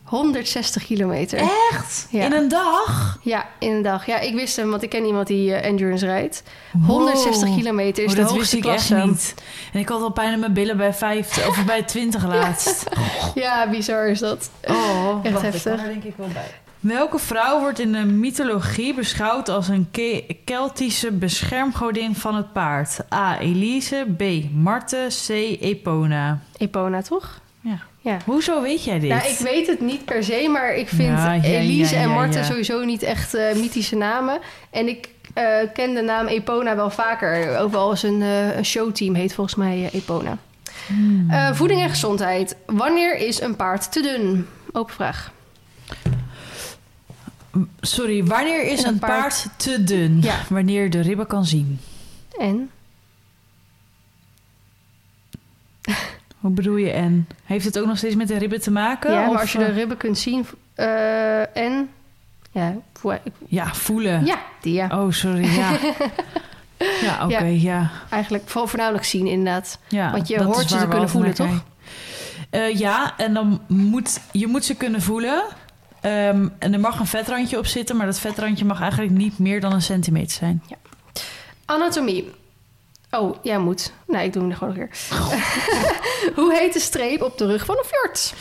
[0.03, 1.39] 160 kilometer.
[1.72, 2.08] Echt?
[2.10, 2.26] Ja.
[2.26, 3.20] In een dag?
[3.22, 4.06] Ja, in een dag.
[4.06, 6.43] Ja, ik wist hem, want ik ken iemand die eh, endurance rijdt.
[6.86, 7.58] 160 Wow.
[7.58, 8.95] kilometer is Oh, de dat hoogste wist ik klasse.
[8.95, 9.34] echt niet.
[9.74, 12.84] En ik had al pijn in mijn billen bij 5 of bij 20 laatst.
[13.36, 14.49] Ja, bizar is dat.
[14.68, 15.64] Oh, Echt ik heftig.
[15.76, 16.51] kan er denk ik wel bij.
[16.86, 23.00] Welke vrouw wordt in de mythologie beschouwd als een Ke- Keltische beschermgodin van het paard?
[23.14, 23.40] A.
[23.40, 24.24] Elise, B.
[24.54, 25.30] Marte, C.
[25.62, 26.40] Epona.
[26.58, 27.40] Epona, toch?
[27.62, 27.78] Ja.
[28.02, 28.18] Ja.
[28.26, 29.10] Hoezo weet jij dit?
[29.10, 32.44] Nou, ik weet het niet per se, maar ik vind Ja, ja, Elise en ja.
[32.44, 34.40] sowieso niet echt eh, mythische namen.
[34.70, 37.58] En ik eh, ken de naam Epona wel vaker.
[37.60, 40.38] Overal een, eh, een showteam heet volgens mij Epona.
[40.88, 41.28] Hmm.
[41.54, 42.56] Voeding en gezondheid.
[42.66, 44.48] Wanneer is een paard te dun?
[44.72, 45.32] Open vraag.
[47.82, 50.22] Sorry, wanneer is Een een paard- paard te dun?
[50.22, 50.36] Ja.
[50.49, 51.80] Wanneer de ribben kan zien.
[52.38, 52.70] En?
[56.39, 57.28] Hoe bedoel je en?
[57.43, 59.12] Heeft het ook nog steeds met de ribben te maken?
[59.12, 60.45] Ja, Of, maar als je de eh, ribben kunt zien...
[60.74, 61.89] eh, en?
[62.51, 64.26] Ja, voel- Ja, voelen.
[64.26, 64.88] ja, die ja.
[65.03, 65.72] Oh, sorry, ja.
[67.08, 67.72] ja, oké, Ja.
[67.72, 67.91] ja.
[68.10, 69.80] Eigenlijk vooral voornamelijk zien inderdaad.
[69.88, 70.12] ja.
[70.12, 71.62] Want je hoort ze te kunnen voelen, kijken.
[72.49, 75.43] Eh, ja, en dan moet je moet ze kunnen voelen.
[76.06, 79.62] Ehm, en er mag een vetrandje op zitten, maar dat vetrandje mag eigenlijk niet meer
[79.62, 80.64] dan een centimeter zijn.
[81.66, 82.32] Anatomie.
[83.12, 83.93] Oh, jij moet.
[84.08, 84.97] Nee, ik doe hem er gewoon nog weer.
[86.43, 88.34] Hoe heet de streep op de rug van een fjord?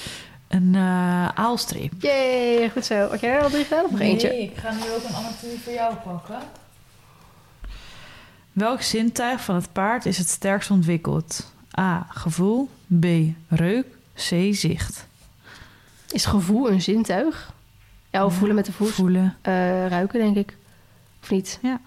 [0.48, 1.92] Een eh, aalstreep.
[1.98, 3.08] Jee, goed zo.
[3.08, 4.42] Had jij er al drie gedaan of nog eentje?
[4.42, 6.38] ik ga nu ook een anatomie voor jou pakken.
[8.52, 11.52] Welk zintuig van het paard is het sterkst ontwikkeld?
[11.78, 12.06] A.
[12.10, 12.68] Gevoel.
[13.00, 13.06] B.
[13.48, 13.86] Reuk.
[14.14, 14.54] C.
[14.54, 15.06] Zicht.
[16.10, 17.52] Is gevoel een zintuig?
[18.14, 18.90] Ja, of Ja, voelen met de voet.
[18.90, 19.36] Voelen.
[19.42, 20.56] Eh, ruiken, denk ik.
[21.22, 21.58] Of niet?
[21.62, 21.80] Ja.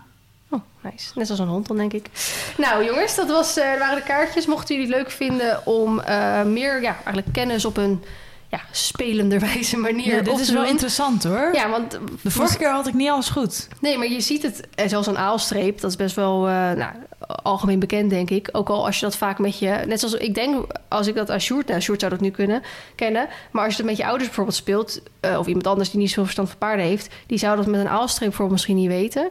[0.50, 1.12] Oh, nice.
[1.16, 2.10] Net als een hond dan, denk ik.
[2.58, 4.46] Nou, jongens, dat was, eh, waren de kaartjes.
[4.46, 8.04] Mochten jullie het leuk vinden om eh, meer ja, eigenlijk kennis op een
[8.50, 11.50] ja, spelenderwijze manier Ja, dit is wel interessant hoor.
[11.54, 13.68] Ja, want De vorige keer had ik niet alles goed.
[13.82, 16.92] Nee, maar je ziet het, en zelfs een aalstreep, dat is best wel eh, nou,
[17.28, 18.50] algemeen bekend, denk ik.
[18.52, 21.30] Ook al als je dat vaak met je, net zoals ik denk, als ik dat
[21.30, 22.62] als Sjoerd, nou, Sjoerd zou dat nu kunnen
[22.96, 26.00] kennen, maar als je dat met je ouders bijvoorbeeld speelt, eh, of iemand anders die
[26.00, 28.88] niet zoveel verstand van paarden heeft, die zou dat met een aalstreep bijvoorbeeld misschien niet
[28.88, 29.30] weten.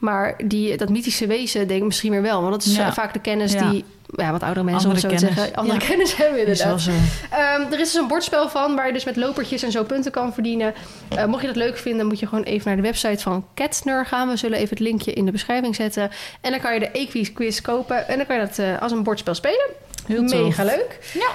[0.00, 2.92] Maar die, dat mythische wezen denk ik misschien weer wel, want dat is Ja.
[2.92, 3.70] vaak de kennis Ja.
[3.70, 3.84] die
[4.16, 5.70] ja, wat oudere mensen, om het zo Andere te zeggen, kennis.
[5.72, 5.86] andere Ja.
[5.88, 6.80] kennis hebben Is inderdaad.
[6.80, 6.90] zo.
[7.30, 10.12] Ehm, er is dus een bordspel van waar je dus met lopertjes en zo punten
[10.12, 10.74] kan verdienen.
[11.08, 14.06] Eh, mocht je dat leuk vinden, moet je gewoon even naar de website van Kettner
[14.06, 14.28] gaan.
[14.28, 16.10] We zullen even het linkje in de beschrijving zetten.
[16.40, 18.08] En dan kan je de Equiz quiz kopen.
[18.08, 19.66] En dan kan je dat eh, als een bordspel spelen.
[20.06, 20.40] Heel tof.
[20.42, 20.98] Mega leuk.
[21.14, 21.28] Ja.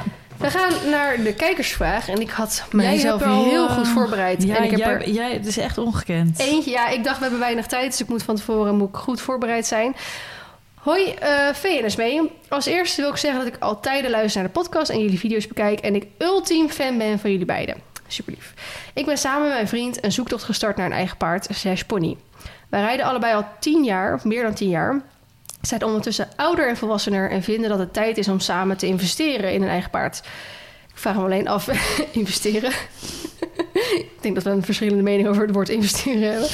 [0.43, 2.09] We gaan naar de kijkersvraag.
[2.09, 4.43] En ik had mijzelf al, heel eh, goed voorbereid.
[4.43, 6.39] Ja, en ik heb jij, er jij, het is echt ongekend.
[6.39, 6.71] eentje.
[6.71, 7.91] Ja, ik dacht we hebben weinig tijd.
[7.91, 9.95] Dus ik moet van tevoren moet ik goed voorbereid zijn.
[10.73, 12.21] Hoi, eh VNSB.
[12.49, 15.19] Als eerste wil ik zeggen dat ik al tijden luister naar de podcast en jullie
[15.19, 15.79] video's bekijk.
[15.79, 17.75] En ik ultiem fan ben van jullie beiden.
[18.07, 18.53] Super lief.
[18.93, 22.17] Ik ben samen met mijn vriend een zoektocht gestart naar een eigen paard, slash pony.
[22.69, 25.01] Wij rijden allebei al tien jaar, of meer dan tien jaar.
[25.67, 29.53] Zijn ondertussen ouder en volwassener en vinden dat het tijd is om samen te investeren
[29.53, 30.17] in een eigen paard.
[30.89, 31.67] Ik vraag me alleen af,
[32.11, 32.71] investeren.
[34.13, 36.49] ik denk dat we een verschillende mening over het woord investeren hebben.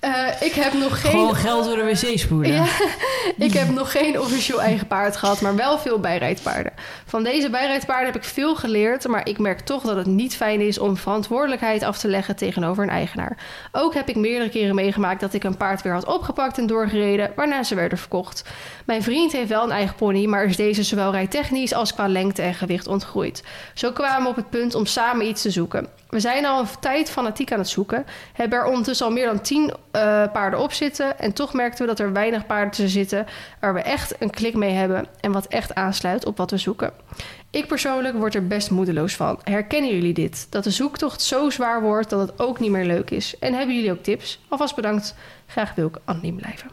[0.00, 1.10] Eh, ik heb nog geen...
[1.10, 2.52] Gewoon geld door de wc spoelen.
[2.52, 2.64] Ja,
[3.46, 6.72] ik heb nog geen officieel eigen paard gehad, maar wel veel bijrijdpaarden.
[7.06, 10.60] Van deze bijrijdpaarden heb ik veel geleerd, maar ik merk toch dat het niet fijn
[10.60, 13.36] is om verantwoordelijkheid af te leggen tegenover een eigenaar.
[13.72, 17.32] Ook heb ik meerdere keren meegemaakt dat ik een paard weer had opgepakt en doorgereden,
[17.36, 18.44] waarna ze werden verkocht.
[18.84, 22.42] Mijn vriend heeft wel een eigen pony, maar is deze zowel rijtechnisch als qua lengte
[22.42, 23.42] en gewicht ontgroeid.
[23.74, 25.88] Zo kwamen we op het punt om samen iets te zoeken.
[26.08, 29.40] We zijn al een tijd fanatiek aan het zoeken, hebben er ondertussen al meer dan
[29.40, 33.26] tien eh, paarden op zitten en toch merkten we dat er weinig paarden tussen zitten
[33.60, 36.92] waar we echt een klik mee hebben en wat echt aansluit op wat we zoeken.
[37.50, 39.40] Ik persoonlijk word er best moedeloos van.
[39.44, 40.46] Herkennen jullie dit?
[40.50, 43.38] Dat de zoektocht zo zwaar wordt dat het ook niet meer leuk is.
[43.38, 44.40] En hebben jullie ook tips?
[44.48, 45.14] Alvast bedankt.
[45.46, 46.70] Graag wil ik anoniem blijven.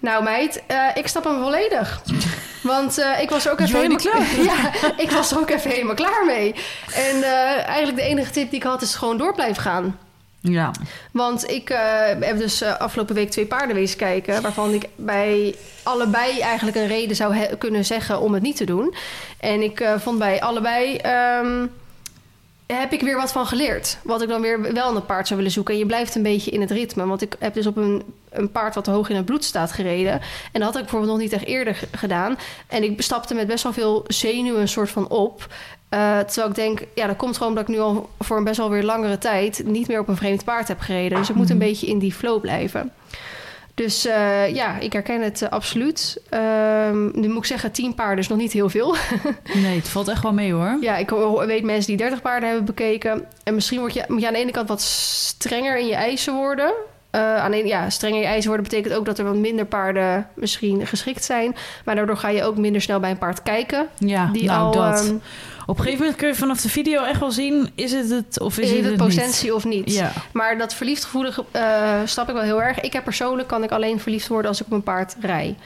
[0.00, 2.02] Nou meid, eh, ik snap hem volledig.
[2.62, 3.98] Want eh, ik was er ook even helemaal
[4.52, 6.54] Ja, ik was er ook even helemaal klaar mee.
[6.94, 7.22] En
[7.66, 9.98] eigenlijk de enige tip die ik had is gewoon door blijven gaan.
[10.42, 10.70] Ja.
[11.12, 11.78] Want ik eh,
[12.20, 14.42] heb dus eh, afgelopen week twee paarden wezen kijken...
[14.42, 18.94] waarvan ik bij allebei eigenlijk een reden zou kunnen zeggen om het niet te doen.
[19.40, 20.96] En ik eh, vond bij allebei...
[20.96, 21.66] ehm,
[22.66, 23.98] heb ik weer wat van geleerd.
[24.02, 25.74] Wat ik dan weer wel aan het paard zou willen zoeken.
[25.74, 27.06] En je blijft een beetje in het ritme.
[27.06, 30.12] Want ik heb dus op een, een paard wat hoog in het bloed staat gereden.
[30.52, 32.38] En dat had ik bijvoorbeeld nog niet echt eerder gedaan.
[32.66, 35.46] En ik stapte met best wel veel zenuwen een soort van op.
[35.92, 38.56] Eh, terwijl ik denk, ja, dat komt gewoon omdat ik nu al voor een best
[38.56, 41.18] wel weer langere tijd niet meer op een vreemd paard heb gereden.
[41.18, 42.92] Dus ik moet een beetje in die flow blijven.
[43.74, 46.20] Dus eh, ja, ik herken het eh, absoluut.
[46.28, 48.94] Ehm, nu moet ik zeggen, tien paarden is nog niet heel veel.
[49.54, 50.76] Nee, het valt echt wel mee hoor.
[50.80, 51.10] Ja, ik
[51.46, 53.24] weet mensen die 30 paarden hebben bekeken.
[53.44, 56.34] En misschien word je, moet je aan de ene kant wat strenger in je eisen
[56.34, 56.72] worden.
[57.10, 59.36] Eh, aan de ene, ja, strenger in je eisen worden betekent ook dat er wat
[59.36, 61.56] minder paarden misschien geschikt zijn.
[61.84, 63.86] Maar daardoor ga je ook minder snel bij een paard kijken.
[63.98, 65.04] Ja, Die nou al dat.
[65.06, 65.14] ehm,
[65.66, 67.70] Op een gegeven moment kun je vanaf de video echt wel zien...
[67.74, 69.16] is het het of is heeft het het het niet?
[69.18, 69.94] potentie of niet.
[69.94, 70.12] Ja.
[70.32, 72.80] Maar dat verliefd gevoelige eh snap ik wel heel erg.
[72.80, 75.56] Ik heb persoonlijk kan ik alleen verliefd worden als ik op een paard rij.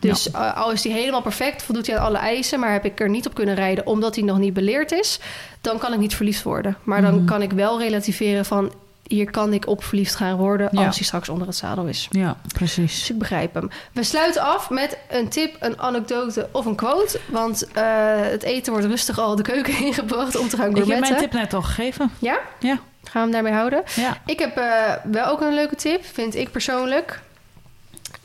[0.00, 3.00] Dus eh, al is die helemaal perfect, voldoet hij aan alle eisen, maar heb ik
[3.00, 5.18] er niet op kunnen rijden omdat hij nog niet beleerd is,
[5.60, 6.76] dan kan ik niet verliefd worden.
[6.82, 7.24] Maar dan Mhm.
[7.24, 8.72] kan ik wel relativeren van
[9.08, 10.86] hier kan ik op verliefd gaan worden Ja.
[10.86, 12.06] als hij straks onder het zadel is.
[12.10, 12.98] Ja, precies.
[12.98, 13.70] Dus ik begrijp hem.
[13.92, 17.20] We sluiten af met een tip, een anekdote of een quote.
[17.28, 17.84] Want eh,
[18.20, 21.16] het eten wordt rustig al de keuken ingebracht om te gaan Ik heb gourmetten.
[21.16, 22.10] mijn tip net al gegeven.
[22.18, 22.38] Ja?
[22.58, 22.78] Ja.
[23.04, 23.82] Gaan we hem daarmee houden?
[23.96, 24.16] Ja.
[24.26, 24.66] Ik heb eh,
[25.04, 27.20] wel ook een leuke tip, vind ik persoonlijk.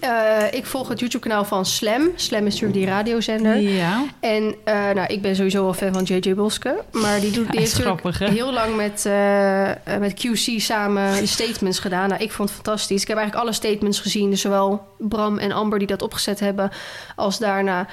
[0.04, 2.12] Eh, ik volg het YouTube-kanaal van Slam.
[2.16, 3.60] Slam is natuurlijk die radiozender.
[3.60, 4.06] Ja.
[4.20, 6.84] En eh, nou, ik ben sowieso wel fan van JJ Boske.
[6.92, 12.10] Maar die, doet, die heeft natuurlijk heel lang met, eh, met QC samen statements gedaan.
[12.10, 13.02] Nou, ik vond het fantastisch.
[13.02, 14.30] Ik heb eigenlijk alle statements gezien.
[14.30, 16.72] Dus zowel Bram en Amber die dat opgezet hebben...
[17.16, 17.88] als daarna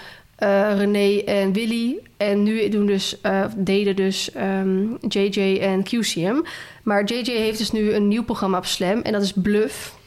[0.76, 1.98] René en Willy.
[2.16, 3.16] En nu doen dus,
[3.56, 6.34] deden dus ehm, JJ en QCM.
[6.82, 9.00] Maar JJ heeft dus nu een nieuw programma op Slam.
[9.00, 9.98] En dat is Bluff.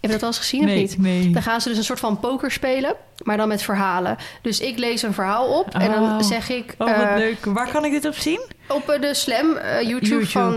[0.00, 0.98] Heb je dat al eens gezien of Nee, niet?
[0.98, 1.30] nee.
[1.30, 2.94] Dan gaan ze dus een soort van poker spelen,
[3.24, 4.16] maar dan met verhalen.
[4.42, 6.20] Dus ik lees een verhaal op en dan Oh.
[6.22, 7.44] zeg ik Oh, wat eh, leuk.
[7.44, 8.40] Waar kan ik dit op zien?
[8.68, 10.26] op eh, de Slam eh, YouTube, YouTube.
[10.26, 10.56] Van,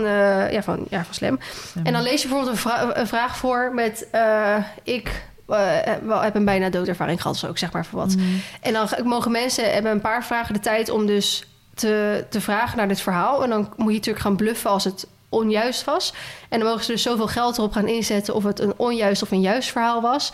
[0.52, 1.38] ja, van, ja, van Slam.
[1.84, 4.06] En dan lees je bijvoorbeeld een, vra- een vraag voor met
[4.82, 5.22] ik
[6.02, 8.16] wel, heb een bijna doodervaring gehad, zo ik zeg maar voor wat.
[8.16, 8.40] Mm.
[8.60, 12.76] En dan mogen mensen hebben een paar vragen de tijd om dus te, te vragen
[12.76, 13.42] naar dit verhaal.
[13.42, 16.14] En dan moet je natuurlijk gaan bluffen als het onjuist was.
[16.48, 19.30] En dan mogen ze dus zoveel geld erop gaan inzetten of het een onjuist of
[19.30, 20.32] een juist verhaal was.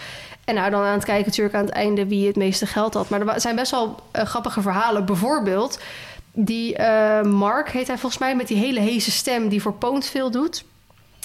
[0.49, 3.09] En nou, dan aan het kijken natuurlijk aan het einde wie het meeste geld had.
[3.09, 5.05] Maar er zijn best wel eh, grappige verhalen.
[5.05, 5.78] Bijvoorbeeld
[6.32, 10.07] die eh, Mark, heet hij volgens mij, met die hele heese stem die voor Poont
[10.07, 10.64] veel doet.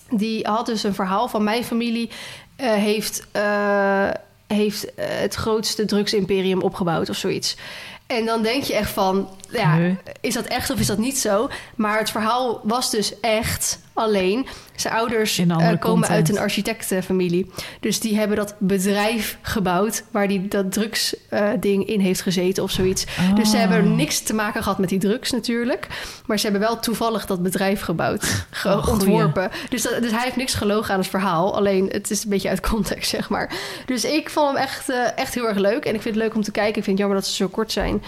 [0.09, 2.09] Die had dus een verhaal van mijn familie
[2.55, 3.28] eh, heeft,
[4.47, 7.57] heeft het grootste drugsimperium opgebouwd of zoiets.
[8.08, 11.49] En dan denk je echt van, ja, is dat echt of is dat niet zo?
[11.76, 16.10] Maar het verhaal was dus echt Alleen, zijn ouders eh, komen content.
[16.12, 17.52] uit een architectenfamilie.
[17.80, 23.06] Dus die hebben dat bedrijf gebouwd waar die dat drugsding in heeft gezeten of zoiets.
[23.36, 25.88] Dus ze hebben niks te maken gehad met die drugs natuurlijk.
[26.26, 29.50] Maar ze hebben wel toevallig dat bedrijf gebouwd, ge- Oh, ontworpen.
[29.70, 31.56] Dus, dat, dus hij heeft niks gelogen aan het verhaal.
[31.56, 33.52] Alleen het is een beetje uit context, zeg maar.
[33.86, 35.86] Dus ik vond hem echt, eh, echt heel erg leuk.
[35.86, 36.78] En ik vind het leuk om te kijken.
[36.78, 38.04] Ik vind het jammer dat ze zo kort zijn.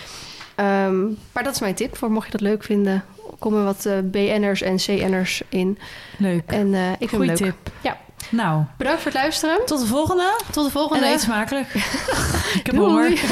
[0.55, 3.03] Ehm, maar dat is mijn tip voor mocht je dat leuk vinden.
[3.39, 5.77] Komen wat eh, BN'ers en CN'ers in.
[6.17, 6.43] Leuk.
[6.51, 7.37] En eh, ik vind Goeie leuk.
[7.37, 7.55] tip.
[7.81, 7.97] Ja.
[8.29, 9.65] Nou, Bedankt voor het luisteren.
[9.65, 10.39] tot de volgende.
[10.51, 11.05] Tot de volgende.
[11.05, 11.67] En eet smakelijk.
[12.59, 13.11] Ik heb honger.